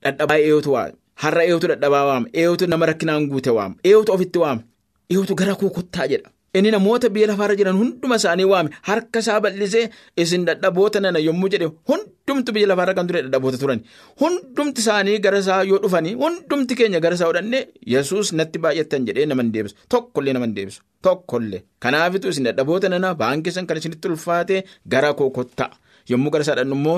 Dadhabaa 0.04 0.38
eeyyotu 0.38 0.74
waama. 0.76 0.94
Har'a 1.22 1.44
eeyyotu 1.48 1.68
dadhabaa 1.74 2.06
waama. 2.12 2.28
Eeyyotu 2.34 2.68
nama 2.68 2.86
rakkinaan 2.86 3.28
guute 3.32 3.50
waama. 3.58 3.76
Eeyyotu 3.84 4.12
ofitti 4.14 4.40
waama. 4.40 4.62
Eeyyotu 5.10 5.36
gara 5.36 5.56
koo 5.56 5.72
jedha. 6.10 6.30
Inni 6.58 6.72
namoota 6.76 7.10
biyya 7.16 7.28
lafaarra 7.32 7.56
jiran 7.60 7.78
hunduma 7.82 8.16
isaanii 8.22 8.48
waame. 8.52 8.70
Harka 8.90 9.20
isaa 9.24 9.40
bal'isee 9.46 9.86
isin 10.24 10.46
dadhaboota 10.50 11.00
nana 11.06 11.20
yommuu 11.28 11.50
jedhe 11.54 11.68
hundumtu 11.90 12.52
biyya 12.56 12.68
lafaarra 12.72 12.94
kan 13.00 13.08
ture 13.10 13.22
dadhaboota 13.26 13.58
turan. 13.64 13.80
Hundumti 14.22 14.82
isaanii 14.86 15.18
gara 15.26 15.40
isaa 15.44 15.64
yoo 15.72 15.80
dhufanii 15.84 16.14
hundumti 16.22 16.76
keenya 16.82 17.00
gara 17.06 17.16
isaa 17.20 17.28
hodhannee 17.32 17.64
yesuus 17.96 18.32
natti 18.40 18.60
baay'attan 18.66 19.08
jedhee 19.10 19.26
nama 19.32 19.44
hin 19.46 19.52
deebisu 19.56 19.76
tokkollee 19.96 20.34
nama 20.38 20.46
hin 20.50 20.56
deebisu 20.60 20.82
tokkollee. 21.08 21.62
Kanaafitu 21.80 22.30
isin 22.36 22.48
dadhaboota 22.50 22.90
nana 22.96 23.14
ba'aan 23.24 23.44
keessan 23.48 23.68
kan 23.72 23.78
isinitti 23.84 24.08
ulfaate 24.14 24.64
gara 24.96 25.14
koo 25.20 25.30
kottaa 25.40 25.72
yommuu 26.14 26.32
gara 26.36 26.44
isaa 26.48 26.56
dhannu 26.62 26.76
immoo 26.80 26.98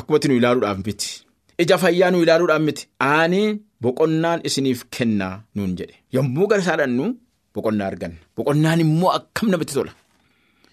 akkumatti 0.00 0.28
nu 0.32 0.36
ilaaluudhaaf 0.40 0.80
miti. 0.86 1.10
Ija 1.62 1.76
fayyaa 1.82 2.10
nu 2.10 2.22
ilaaluudhaaf 2.24 2.62
miti. 2.68 2.88
Ani 2.98 3.42
boqonnaan 3.82 4.40
isiniif 4.48 4.80
kennaa 4.96 5.34
nuun 5.54 5.76
jedhe. 5.78 5.94
Yommuu 6.16 6.46
gara 6.52 6.62
isaa 6.66 6.76
dhannu. 6.82 7.06
Boqonnaa 7.54 7.86
arganna. 7.90 8.18
Boqonnaan 8.36 8.80
immoo 8.84 9.10
akkam 9.18 9.48
namatti 9.50 9.74
tola? 9.78 9.92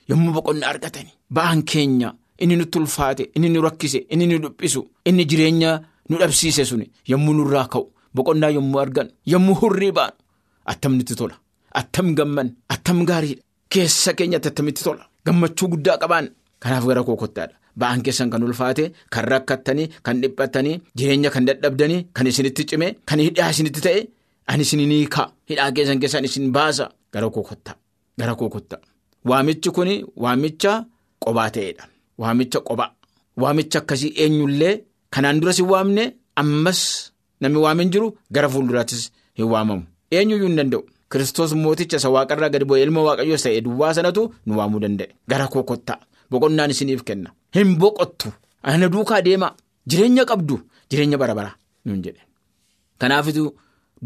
Yommuu 0.10 0.34
boqonnaa 0.38 0.70
argatani 0.74 1.12
ba'aan 1.36 1.62
keenya 1.72 2.10
inni 2.44 2.56
nutti 2.60 2.78
ulfaate 2.80 3.24
inni 3.36 3.50
nu 3.54 3.62
rakkise 3.68 4.00
inni 4.14 4.26
nu 4.28 4.38
dhuphisu 4.44 4.82
inni 5.10 5.24
jireenya 5.30 5.72
nu 6.10 6.16
dhabsiise 6.22 6.64
suni 6.70 6.86
yommuu 7.12 7.34
nurraa 7.38 7.68
ka'u 7.74 7.86
boqonnaa 8.16 8.52
yommuu 8.58 8.80
argannu 8.84 9.12
yommuu 9.34 9.56
hurrii 9.62 9.92
baanu 9.98 10.16
attam 10.72 10.94
nutti 10.98 11.16
tola. 11.20 11.36
Attam 11.80 12.08
gamman 12.18 12.48
attam 12.74 13.00
gaariidha. 13.10 13.42
Keessa 13.72 14.12
keenyatti 14.18 14.48
attamitti 14.52 14.84
tola? 14.88 15.04
Gammachuu 15.26 15.68
guddaa 15.74 15.98
qabaan 16.02 16.26
kanaaf 16.64 16.86
gara 16.90 17.04
koo 17.08 17.16
kottaadha. 17.22 17.56
Ba'aan 17.80 18.02
keessan 18.06 18.30
kan 18.32 18.44
ulfaate 18.48 18.84
kan 19.14 19.24
rakkattanii 19.32 19.88
kan 20.06 20.16
dhiphattanii 20.22 20.82
jireenya 20.98 21.30
kan 21.36 21.46
dadhabdanii 21.48 22.02
kan 22.16 22.28
isinitti 22.32 22.64
cime 22.70 22.88
kan 23.08 23.20
hidhaa 23.26 23.50
isinitti 23.54 23.82
ta'e. 23.86 24.02
Ani 24.52 24.64
isin 24.68 24.82
ni 24.92 25.08
kaa 25.08 25.28
hidhaa 25.50 25.72
keessan 25.76 26.00
keessaan 26.00 26.26
isin 26.28 26.52
baasa. 26.52 26.86
Gara 27.14 27.30
koo 27.30 27.44
kottaa 27.50 27.76
gara 28.20 28.36
koo 28.36 28.50
kottaa 28.50 28.80
waamichi 29.30 29.70
kun 29.76 29.90
waamicha 30.24 30.72
qobaa 31.24 31.50
ta'edha 31.56 31.84
waamicha 32.22 32.60
qobaa 32.68 32.90
waamicha 33.42 33.80
akkasii 33.80 34.12
eenyullee 34.24 34.74
kanaan 35.14 35.40
duras 35.42 35.58
hin 35.62 35.70
waamne 35.74 36.04
ammas 36.42 36.82
namni 37.42 37.60
waamin 37.66 37.90
jiru 37.94 38.08
gara 38.34 38.50
fuulduraattis 38.50 39.04
hin 39.38 39.46
waamamu. 39.54 39.84
Eenyuyyuu 40.12 40.48
hin 40.48 40.58
danda'u. 40.60 40.84
Kiristoos 41.12 41.54
mooticha 41.64 41.98
isa 41.98 42.10
waaqarraa 42.16 42.50
gadi 42.54 42.66
bu'ee 42.66 42.84
ilma 42.84 43.02
waaqayyoos 43.08 43.44
ta'e 43.46 43.62
duwwaa 43.66 43.94
sanatu 43.98 44.22
nu 44.46 44.58
waamuu 44.60 44.80
danda'e 44.84 45.10
gara 45.32 45.48
koo 45.48 45.64
kottaa 45.64 46.00
boqonnaan 46.32 46.72
isiniif 46.74 47.04
kenna. 47.08 47.30
Hin 47.56 47.70
boqottu. 47.82 48.28
Ana 48.64 48.90
duukaa 48.94 49.22
deemaa 49.28 49.56
jireenya 49.90 50.26
qabdu. 50.26 50.56
Jireenya 50.90 51.18
bara 51.18 51.36
bara. 51.36 51.52
Nuun 51.86 52.02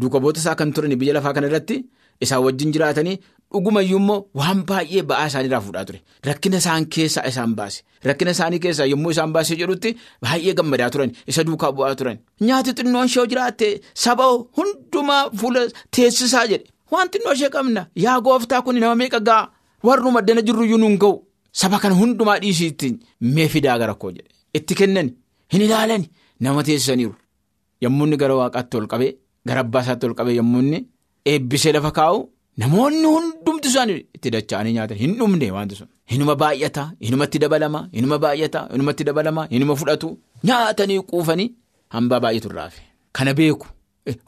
Duuka 0.00 0.20
boota 0.20 0.40
isaa 0.40 0.54
kan 0.54 0.72
turan 0.72 0.96
biyya 1.00 1.14
lafaa 1.14 1.32
kana 1.34 1.46
irratti 1.46 1.76
isaan 2.20 2.42
wajjin 2.44 2.72
jiraatanii 2.72 3.16
dhugumayyuu 3.52 3.98
immoo 4.00 4.18
waan 4.34 4.60
baay'ee 4.68 5.02
ba'aa 5.02 5.26
isaaniirraa 5.26 5.60
fuudhaa 5.60 5.84
ture. 5.84 6.00
Rakkina 6.24 6.56
isaan 6.58 6.86
keessaa 6.86 7.24
isaan 7.30 7.54
baase. 7.56 7.82
Rakkina 8.04 8.30
isaanii 8.30 8.58
keessaa 8.64 8.86
yommuu 8.92 9.10
isaan 9.10 9.32
baasee 9.32 9.56
jedhutti 9.60 9.96
baay'ee 10.22 10.54
gammadaa 10.58 10.90
turan 10.90 11.10
isa 11.26 11.44
duukaa 11.46 11.72
bu'aa 11.72 11.94
turan. 11.96 12.18
Nyaati 12.40 12.72
xinnoon 12.78 13.06
ishee 13.06 13.26
jiraatte 13.32 13.66
saba 13.94 14.24
hundumaa 14.56 15.30
fuula 15.40 15.60
teessisaa 15.96 16.46
jedhe. 16.46 16.66
Waan 16.92 17.08
xinnoo 17.12 17.32
ishee 17.38 17.50
qabna. 17.50 17.86
Yaa 18.04 18.20
gooftaa 18.20 18.62
kun 18.62 18.80
nama 18.80 18.94
meeqa 18.94 19.20
ga'a? 19.28 19.48
Warri 19.86 20.10
maddana 20.16 20.42
jirruyyuu 20.46 20.78
nuun 20.78 20.98
ga'u. 20.98 21.22
Saba 21.52 21.78
kana 21.78 21.94
hundumaa 21.94 22.38
dhiisiitti 22.42 22.88
mee 23.34 23.48
fidaa 23.48 23.78
gara 23.78 23.94
koo 23.94 24.10
jedhe. 24.10 24.30
Itti 24.54 24.74
kennan 24.74 25.08
hin 25.52 25.62
ilaalan 25.66 26.04
nama 26.40 26.62
teessisaniiru 26.66 27.14
yommuu 27.82 28.06
inni 28.06 28.16
gara 28.16 28.34
waaqaatti 28.40 28.76
ol 28.76 28.86
qabee. 28.92 29.12
Gara 29.48 29.60
abbaa 29.64 29.82
isaatti 29.86 30.06
ol 30.08 30.14
qabee 30.18 30.36
yommuu 30.40 30.60
inni 30.64 30.78
eebbisee 31.32 31.72
lafa 31.76 31.90
kaa'u 31.98 32.18
namoonni 32.62 33.04
hundumti 33.14 33.68
isaanii 33.72 34.00
itti 34.16 34.30
dacha'anii 34.34 34.72
nyaatan. 34.76 34.98
Hin 35.02 35.14
dhumne 35.18 35.50
wanti 35.56 35.74
sun. 35.80 35.88
Hinuma 36.12 36.34
baay'ata 36.42 36.84
hinumatti 37.06 37.38
dabalama 37.44 37.80
hinuma 37.96 38.18
baay'ata 38.24 38.60
hinumatti 38.72 39.04
dabalama 39.08 39.46
hinuma 39.54 39.76
fudhatu. 39.80 40.08
Nyaatanii 40.44 41.00
quufanii 41.10 41.48
hambaa 41.94 42.20
baay'atu 42.24 42.48
irraafi. 42.52 42.80
Kana 43.12 43.34
beeku. 43.34 43.66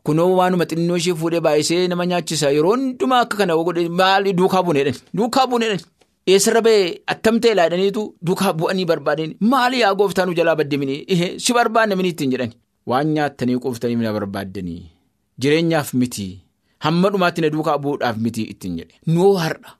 Kunoo 0.07 0.31
waanuma 0.39 0.65
xinnoo 0.71 0.97
ishee 1.01 1.15
fuudhee 1.21 1.41
baay'isee 1.47 1.87
nama 1.89 2.07
nyaachisa. 2.11 2.51
Yeroo 2.57 2.75
hundumaa 2.77 3.21
akka 3.27 3.37
kana 3.37 3.55
maali 4.01 4.33
duukaa 4.41 4.63
buuneedhaan 4.67 4.99
duukaa 5.17 5.47
buuneedhaan 5.47 5.81
eessarra 6.33 6.61
ba'ee 6.67 6.87
attam 7.13 7.37
ta'e 7.43 7.55
laadhaniitu 7.59 8.03
duukaa 8.27 8.53
bu'anii 8.61 8.85
barbaadanii 8.91 9.37
maali 9.53 9.81
yaa 9.81 9.95
gooftaa 10.01 10.27
nu 10.27 10.35
jalaa 10.39 10.57
baddemini 10.61 10.97
si 11.45 11.53
barbaadna 11.59 11.97
mini 11.97 12.09
ittiin 12.15 12.31
jedhani. 12.35 12.55
Waan 12.91 13.07
nyaattanii 13.15 13.57
quuftanii 13.65 13.97
na 13.97 14.13
barbaaddanii. 14.13 14.83
Jireenyaaf 15.41 15.95
miti 15.95 16.27
hamma 16.85 17.11
dhumaatti 17.13 17.41
na 17.43 17.51
duukaa 17.55 17.79
bu'uudhaaf 17.83 18.17
miti 18.25 18.43
ittiin 18.53 18.77
jedhe. 18.79 18.95
Nuu 19.07 19.35
har'a. 19.43 19.71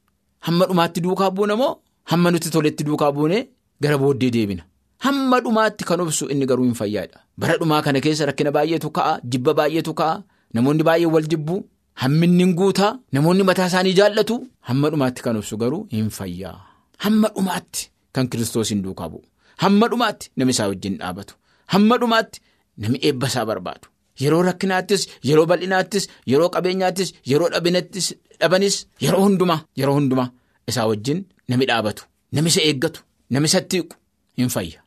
Hamma 0.47 0.67
dhumaatti 0.71 1.01
duukaa 1.07 1.31
buuna 1.31 1.57
moo 1.57 1.73
hamma 2.11 2.31
nutti 2.31 2.51
toletti 2.51 2.85
duukaa 2.89 3.13
buune 3.13 3.39
gara 3.83 3.99
booddee 3.99 4.31
deebina. 4.37 4.63
Hamma 5.05 5.41
dhumaatti 5.41 5.85
kan 5.89 6.01
obsu 6.01 6.27
inni 6.33 6.47
garuu 6.47 6.65
hin 6.69 6.75
fayyaadha. 6.81 7.19
Bara 7.39 7.57
dhumaa 7.61 7.83
kana 7.83 8.01
keessa 8.05 8.27
rakkina 8.31 8.51
baay'eetu 8.57 8.91
ka'a 8.97 9.19
jibba 9.33 9.55
baay'eetu 9.59 9.95
ka'a 10.01 10.23
namoonni 10.55 10.83
baay'ee 10.89 11.11
wal 11.15 11.27
jibbu 11.33 11.57
hamminni 12.03 12.47
guutaa 12.61 12.93
namoonni 13.13 13.43
mataa 13.51 13.67
isaanii 13.71 13.95
jaallatu 14.01 14.37
hamma 14.71 14.91
dhumaatti 14.95 15.23
kan 15.27 15.37
obsu 15.43 15.57
garuu 15.63 15.87
hin 15.93 16.11
fayyaa. 16.19 16.57
Hamma 17.05 17.29
dhumaatti 17.37 17.91
kan 18.13 18.29
kiristoos 18.31 18.71
hin 18.75 18.83
duukaa 18.87 19.09
bu'u. 19.13 19.23
Hamma 19.63 19.89
dhumaatti 19.93 20.31
namni 20.37 20.51
isaa 20.57 20.69
wajjin 20.73 20.99
dhaabatu. 21.03 21.35
Hamma 21.75 21.99
dhumaatti 22.03 22.41
namni 22.77 22.99
eebba 23.11 23.27
isaa 23.33 23.45
barbaadu. 23.51 23.87
Yeroo 24.23 24.43
rakkinaattis 24.49 25.03
yeroo 25.29 25.47
bal'inaattis 25.51 26.05
yeroo 26.33 26.49
qabeenyaattis 26.55 27.09
yeroo 27.31 27.49
dhabinattis 27.55 28.07
dhabanis 28.41 28.77
yeroo 29.05 29.23
hundumaa 29.27 29.61
yeroo 29.81 29.95
hundumaa 29.99 30.29
isaa 30.71 30.87
wajjin 30.91 31.21
nami 31.49 31.65
dhaabatu 31.71 32.03
nami 32.33 32.49
isa 32.53 32.61
eeggatu 32.69 33.01
nami 33.31 33.47
isa 33.51 33.61
tiiqu 33.71 33.95
hin 34.39 34.49
fayya. 34.55 34.81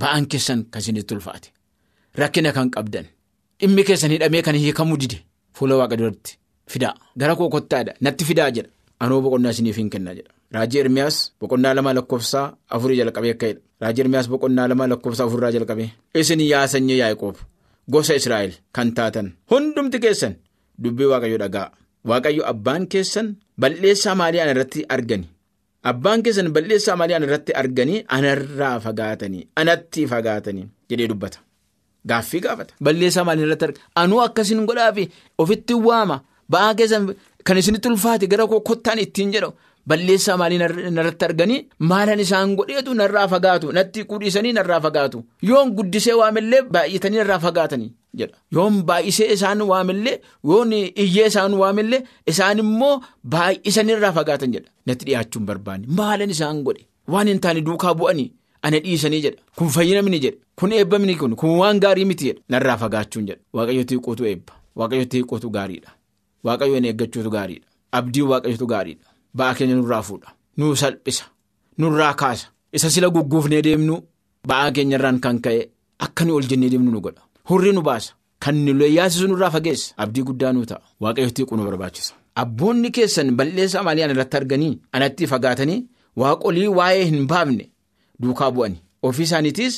Ba'aan 0.00 0.26
keessan 0.30 0.60
kan 0.70 0.80
isinitti 0.82 1.14
ulfaate. 1.14 1.48
Rakkina 2.20 2.52
kan 2.56 2.70
qabdan 2.74 3.06
dhimmi 3.60 3.82
keessan 3.88 4.10
hidhamee 4.14 4.42
kan 4.46 4.54
hiikamuu 4.62 4.96
dide. 5.02 5.18
Fuula 5.56 5.74
waaqa 5.80 5.96
duratti 5.98 6.38
fidaa. 6.72 6.94
Gara 7.18 7.34
koo 7.36 7.48
kottaadha 7.54 7.92
natti 8.00 8.24
fidaa 8.24 8.50
jedha. 8.56 8.70
Anoo 9.00 9.20
boqonnaa 9.24 9.50
isiniif 9.54 9.76
hin 9.80 9.90
kenna 9.90 10.14
jedha. 10.18 10.32
Raajii 10.54 10.80
ermiyaas 10.82 11.16
boqonnaa 11.40 11.74
lama 11.74 11.94
lakkoofsaa 11.98 12.46
afurii 12.74 12.98
jalqabee 13.00 13.32
akka 13.34 13.46
jedha. 13.50 13.60
Raajii 13.82 14.02
ermiyaas 14.04 14.28
boqonnaa 14.32 14.68
lama 14.70 14.86
lakkoofsaa 14.92 15.26
afurraa 15.26 15.50
jalqabee 15.56 15.88
isin 16.22 16.40
yaa 16.52 16.66
sanyii 16.74 16.98
yaa'qoob 17.02 17.36
gosa 17.92 18.14
Israa'el 18.20 18.52
kan 18.72 18.92
taatan. 18.96 19.32
Hundumti 19.50 19.98
keessan 20.04 20.34
dubbii 20.82 21.08
waaqayyo 21.12 21.38
dhaga'a. 21.44 21.72
Waaqayyo 22.08 22.42
abbaan 22.52 22.86
keessan 22.92 23.34
balleessaa 23.60 24.14
maalii 24.20 24.40
ana 24.44 24.52
irratti 24.54 24.84
argani? 24.96 25.26
Abbaan 25.90 26.22
keessan 26.22 26.52
balleessaa 26.56 26.96
maalii 26.96 27.16
ana 27.18 27.26
irratti 27.28 27.52
arganii 27.62 28.04
anarraa 28.16 28.76
fagaatanii 28.86 29.46
anatti 29.60 30.06
fagaatanii 30.12 30.66
jedhee 30.90 31.08
dubbata. 31.12 31.38
Gaaffii 32.08 32.40
gaafata. 32.46 32.74
Balleessaa 32.84 33.24
maalii 33.28 33.46
irratti 33.48 33.64
argani 33.68 33.84
anuu 34.02 34.20
akkasiin 34.26 34.66
godhaafi 34.68 35.08
ofitti 35.38 35.74
waama. 35.88 36.20
Ba'aa 36.52 36.74
keessan 36.74 37.08
kan 37.44 37.58
isinitti 37.60 37.88
ulfaate 37.88 38.26
gara 38.32 38.46
kottaan 38.46 38.98
ittiin 39.04 39.32
jedhu 39.34 39.50
balleessaa 39.88 40.36
maalii 40.40 40.58
narratti 40.96 41.24
arganii 41.28 41.58
maalan 41.90 42.20
isaan 42.24 42.54
godheetu 42.58 42.94
narraa 43.00 43.26
fagaatu 43.34 43.72
natti 43.78 44.04
qudhiisanii 44.10 44.52
narraa 44.58 44.80
fagaatu. 44.86 45.24
Yoon 45.48 45.70
guddisee 45.76 46.12
waamillee 46.20 46.62
baay'atanii 46.74 47.18
narraa 47.22 47.38
fagaatanii 47.46 47.90
jedha. 48.20 48.36
Yoon 48.56 48.82
baay'isee 48.90 49.28
isaan 49.36 49.62
waamillee 49.70 50.16
yoon 50.50 50.72
iyyee 50.72 51.26
isaan 51.32 51.54
waamillee 51.62 52.02
isaan 52.32 52.58
immoo 52.64 52.94
baay'isanii 53.34 53.92
irraa 53.98 54.12
fagaatan 54.18 54.52
jedha. 54.56 54.70
Natti 54.86 55.04
dhiyaachuun 55.06 55.46
barbaanne. 55.46 55.86
Maalan 56.00 56.30
isaan 56.36 56.62
godhe. 56.68 56.84
Waan 57.12 57.28
hin 57.32 57.40
taane 57.44 57.60
duukaa 57.66 57.94
bu'anii 57.94 58.28
ana 58.62 58.78
dhiisanii 58.84 59.20
jedha. 59.26 59.42
Kun 59.58 59.68
fayyina 59.76 60.02
mini 60.02 60.20
jedha. 60.24 60.36
Kun 60.58 60.72
eebba 60.72 60.98
mini 60.98 61.14
kun 61.20 61.36
kun 61.36 61.58
waan 61.60 61.80
gaarii 61.84 62.04
miti 62.04 62.24
jedha. 62.30 62.40
Narraa 62.48 62.76
fagaachuun 62.82 63.26
jedha. 63.30 63.40
Waaqayyooti 63.54 63.94
hiiqootu 63.94 64.26
eebba. 64.32 64.52
Waaqayyooti 64.76 65.16
hiiqootu 65.22 65.50
gaariidha. 65.56 65.90
Waaqayyoon 66.44 66.84
eeggachuutu 66.90 67.30
gaariidha. 67.36 67.66
Abdii 67.98 68.22
waaqayyootu 68.32 68.66
gaariidha. 68.72 69.07
Ba'aa 69.38 69.54
keenya 69.56 69.74
nurraa 69.78 70.02
fuudha. 70.02 70.28
Nuu 70.58 70.76
salphisa. 70.76 71.24
Nurraa 71.78 72.14
kaasa. 72.20 72.46
Isa 72.72 72.90
sila 72.90 73.08
gugguufnee 73.14 73.62
deemnu 73.66 73.94
ba'aa 74.50 74.70
keenyarraan 74.76 75.18
kan 75.24 75.38
ka'e 75.44 75.60
akka 76.04 76.24
nu 76.24 76.34
ol 76.38 76.46
jennee 76.50 76.70
deemnu 76.72 76.90
nu 76.94 77.00
godha. 77.00 77.22
Hurrii 77.50 77.72
nu 77.76 77.82
baasa. 77.88 78.12
Kan 78.42 78.56
nu 78.64 78.72
yaasisu 78.98 79.26
nurraa 79.28 79.50
fageessa. 79.50 79.94
Abdii 80.02 80.22
guddaa 80.28 80.52
nuu 80.52 80.64
ta'a. 80.70 80.82
Waaqayyootti 81.02 81.42
hiiquu 81.42 81.56
nu 81.56 81.64
barbaachisa. 81.68 82.14
Abboonni 82.42 82.90
keessan 82.96 83.30
balleessaa 83.38 83.82
maalii 83.82 84.02
anarratti 84.06 84.36
arganii 84.36 84.74
anatti 84.92 85.26
fagaatanii 85.32 85.80
waaqolii 86.20 86.68
waa'ee 86.78 87.04
hin 87.10 87.26
baafne 87.26 87.64
duukaa 88.22 88.50
bu'anii. 88.50 88.80
Ofii 89.02 89.22
isaaniitiis 89.28 89.76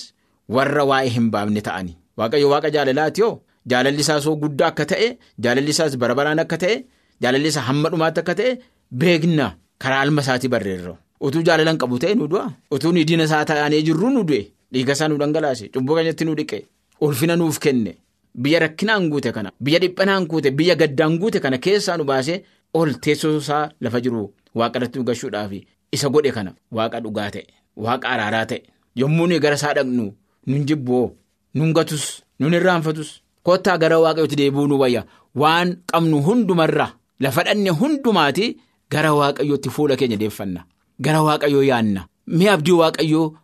warra 0.48 0.84
waa'ee 0.90 1.08
hin 1.16 1.30
baafne 1.30 1.60
ta'anii. 1.68 1.96
Waaqayyo 2.18 2.48
waaqa 2.52 2.70
jaalalaati 2.76 3.20
yoo? 3.20 3.34
Jaalalli 3.70 4.00
isaas 4.04 4.24
guddaa 4.42 4.68
akka 4.72 4.84
ta'e 4.92 5.08
jaalalli 5.44 5.70
isaas 5.76 5.96
barabaraan 6.02 6.38
akka 6.44 6.56
ta'e 6.62 6.76
jaalalli 7.22 7.48
isaa 7.48 7.66
hamma 7.68 7.88
dhumaatti 7.90 8.20
akka 8.20 8.34
ta'e. 8.34 8.58
Beekna. 9.00 9.54
Karaa 9.78 10.00
alma 10.04 10.20
isaatii 10.22 10.48
barreerra 10.48 10.94
utuu 11.20 11.42
jaalalan 11.46 11.78
qabu 11.78 11.98
ta'e 11.98 12.14
nu 12.14 12.26
du'a. 12.28 12.46
Utuu 12.70 12.92
diina 12.92 13.24
isaa 13.24 13.44
taa'anii 13.44 13.82
jirru 13.82 14.10
nu 14.10 14.24
du'e. 14.24 14.42
Dhiiga 14.72 14.92
isaa 14.92 15.08
nu 15.08 15.16
dhangalaase. 15.18 15.68
Cubbuu 15.74 15.94
keenyatti 15.96 16.24
nu 16.24 16.34
dhiqe. 16.34 16.58
Ulfina 17.00 17.36
nuuf 17.36 17.58
kenne. 17.58 17.96
Biyya 18.34 18.58
rakkinaan 18.60 19.08
guute 19.10 19.32
kana. 19.32 19.50
Biyya 19.60 19.78
dhiphanaan 19.80 20.26
guute. 20.26 20.50
Biyya 20.50 20.74
gaddaan 20.76 21.18
guute 21.18 21.40
kana 21.40 21.58
keessaa 21.58 21.96
nu 21.96 22.04
baasee 22.04 22.42
ol 22.74 22.92
teessoo 23.02 23.36
isaa 23.38 23.70
lafa 23.80 24.00
jiru. 24.00 24.30
Waaqa 24.54 24.78
irratti 24.78 24.98
nu 24.98 25.04
gashuudhaaf 25.04 25.52
isa 25.92 26.08
godhe 26.08 26.30
kana. 26.32 26.52
Waaqa 26.72 27.00
dhugaa 27.00 27.30
ta'e. 27.30 27.46
Waaqa 27.76 28.08
araaraa 28.08 28.46
ta'e. 28.46 28.62
Yommuu 28.96 29.26
nuyi 29.26 29.40
gara 29.40 29.54
isaa 29.56 29.74
dhaqnu 29.74 30.12
nun 30.46 30.66
jibboo 30.68 31.10
nun 31.54 31.72
gatus 31.72 32.22
nun 32.40 32.54
irraanfatus 32.54 33.10
kottaa 33.42 33.78
gara 33.78 33.98
waaqayyootti 34.00 34.36
deebi'uu 34.36 34.66
nu 34.68 34.78
wayya. 34.78 35.04
Waan 35.34 35.76
qabnu 35.92 36.22
hundumarraa 36.26 36.90
lafa 37.20 37.42
dhanne 37.44 37.70
hundumaati 37.80 38.56
gara 38.90 39.12
waaqayyootti 39.14 39.70
fuula 39.70 39.96
keenya 39.96 40.16
deeffanna. 40.16 40.64
Gara 41.00 41.22
waaqayyoo 41.22 41.62
yaanna. 41.62 42.06
Mi'a 42.26 42.52
abdii 42.52 42.72
waaqayyoo 42.82 43.34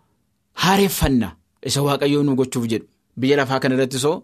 haareeffanna. 0.54 1.28
Isa 1.66 1.82
waaqayyoo 1.82 2.22
nu 2.22 2.34
gochuuf 2.36 2.66
jedhu. 2.68 2.86
Biyya 3.16 3.36
lafaa 3.36 3.60
kana 3.60 3.74
irratti 3.74 3.98
soo 3.98 4.22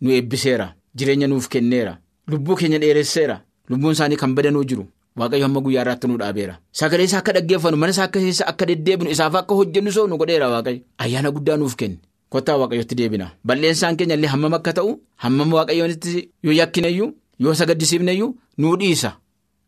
nu 0.00 0.10
eebbiseera. 0.10 0.74
Jireenya 0.94 1.26
nuuf 1.28 1.48
kenneera. 1.48 1.98
Lubbuu 2.28 2.56
keenya 2.56 2.78
dheeresseera. 2.78 3.40
Lubbuun 3.68 3.92
isaanii 3.92 4.16
kan 4.16 4.34
badanuu 4.34 4.64
jiru. 4.64 4.86
Waaqayyo 5.16 5.44
hamma 5.44 5.60
guyyaa 5.60 5.82
irraatti 5.82 6.06
nu 6.08 6.16
dhaabeera. 6.18 6.58
Sagalee 6.72 7.04
isaa 7.04 7.18
akka 7.18 7.32
dhaggeeffannu 7.32 7.76
mana 7.76 7.90
isaa 7.90 8.04
akka 8.04 8.20
keessa 8.20 8.46
akka 8.46 8.66
deddeebinu 8.66 9.10
isaaf 9.10 9.34
akka 9.34 9.54
hojjennu 9.54 9.92
soo 9.92 10.06
nu 10.06 10.16
godheera 10.18 10.48
waaqayyo. 10.48 10.80
Ayyaana 10.98 11.30
guddaa 11.30 11.56
nuuf 11.56 11.74
kenne 11.76 11.98
kottaa 12.30 12.56
waaqayyotti 12.56 12.94
deebina. 12.94 13.30
Balleessaan 13.44 13.96
keenya 13.96 14.14
illee 14.14 14.28
hammam 14.30 14.54
akka 14.54 14.72
ta'u 14.72 15.00
hammam 15.16 15.52
waaqayyoonitti 15.52 16.30
yoo 16.42 16.52
yakkineyyuu 16.54 17.12
yoo 17.40 17.54
sagaddisiifneyyuu 17.54 18.30
nuu 18.58 18.76
dhiisa. 18.76 19.10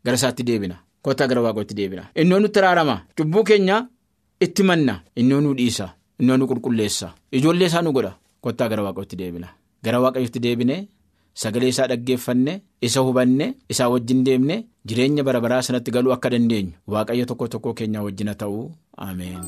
Gara 0.05 0.15
isaatti 0.15 0.43
deebina. 0.43 0.75
Kottaa 1.01 1.27
gara 1.27 1.41
waaqayyotti 1.41 1.75
deebina. 1.75 2.03
Innoo 2.15 2.39
nutti 2.39 2.61
raarama. 2.61 2.95
Cubbuu 3.17 3.43
keenya 3.43 3.87
itti 4.39 4.63
manna. 4.63 5.01
Innoo 5.15 5.41
nu 5.41 5.53
dhiisa. 5.55 5.89
Innoo 6.19 6.37
nu 6.37 6.47
qulqulleessa. 6.47 7.13
Ijoollee 7.31 7.67
isaa 7.67 7.81
nu 7.81 7.91
godha. 7.91 8.13
Kottaa 8.41 8.69
gara 8.69 8.83
waaqayyotti 8.83 9.15
deebina. 9.15 9.47
Gara 9.83 9.99
waaqayyotti 9.99 10.39
deebine. 10.39 10.87
Sagalee 11.33 11.69
isaa 11.73 11.87
dhaggeeffanne 11.87 12.61
isa 12.81 13.01
hubanne 13.01 13.53
isaa 13.69 13.89
wajjin 13.89 14.23
deemne 14.23 14.65
jireenya 14.85 15.23
bara 15.23 15.41
baraa 15.41 15.61
sanatti 15.61 15.91
galuu 15.91 16.13
akka 16.13 16.29
dandeenyu. 16.29 16.71
Waaqayyo 16.87 17.25
tokko 17.25 17.47
tokko 17.47 17.73
keenya 17.73 18.03
wajjina 18.03 18.35
ta'uu. 18.35 18.71
Ameen. 18.97 19.41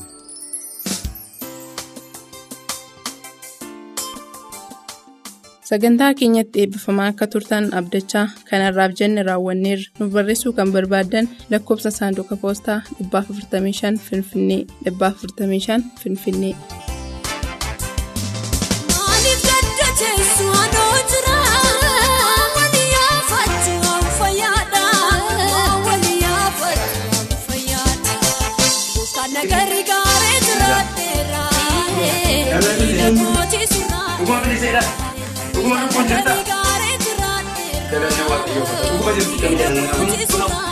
Sagantaa 5.69 6.13
keenyatti 6.17 6.61
eebbifamaa 6.63 7.05
akka 7.11 7.27
turtan 7.35 7.69
abdachaa 7.79 8.25
kanarraaf 8.49 8.91
jenne 8.99 9.23
raawwanneerra. 9.29 9.87
Nu 9.99 10.09
barreessuu 10.15 10.53
kan 10.59 10.73
barbaaddan 10.75 11.29
lakkoofsa 11.53 11.91
saanduqa 11.97 12.37
poostaa 12.43 12.79
455 12.99 14.03
Finfinnee 14.09 14.61
455 14.89 15.81
Finfinnee. 16.03 16.55
Dhuguma 35.65 36.41
gaaree 36.49 36.97
jiraatteera. 37.05 37.79
Dabalatee 37.91 38.27
waaqayyoo. 38.31 38.67
Dhuguma 38.83 39.11
jirti. 39.17 39.35
Mootii 40.05 40.27
suuraa. 40.33 40.65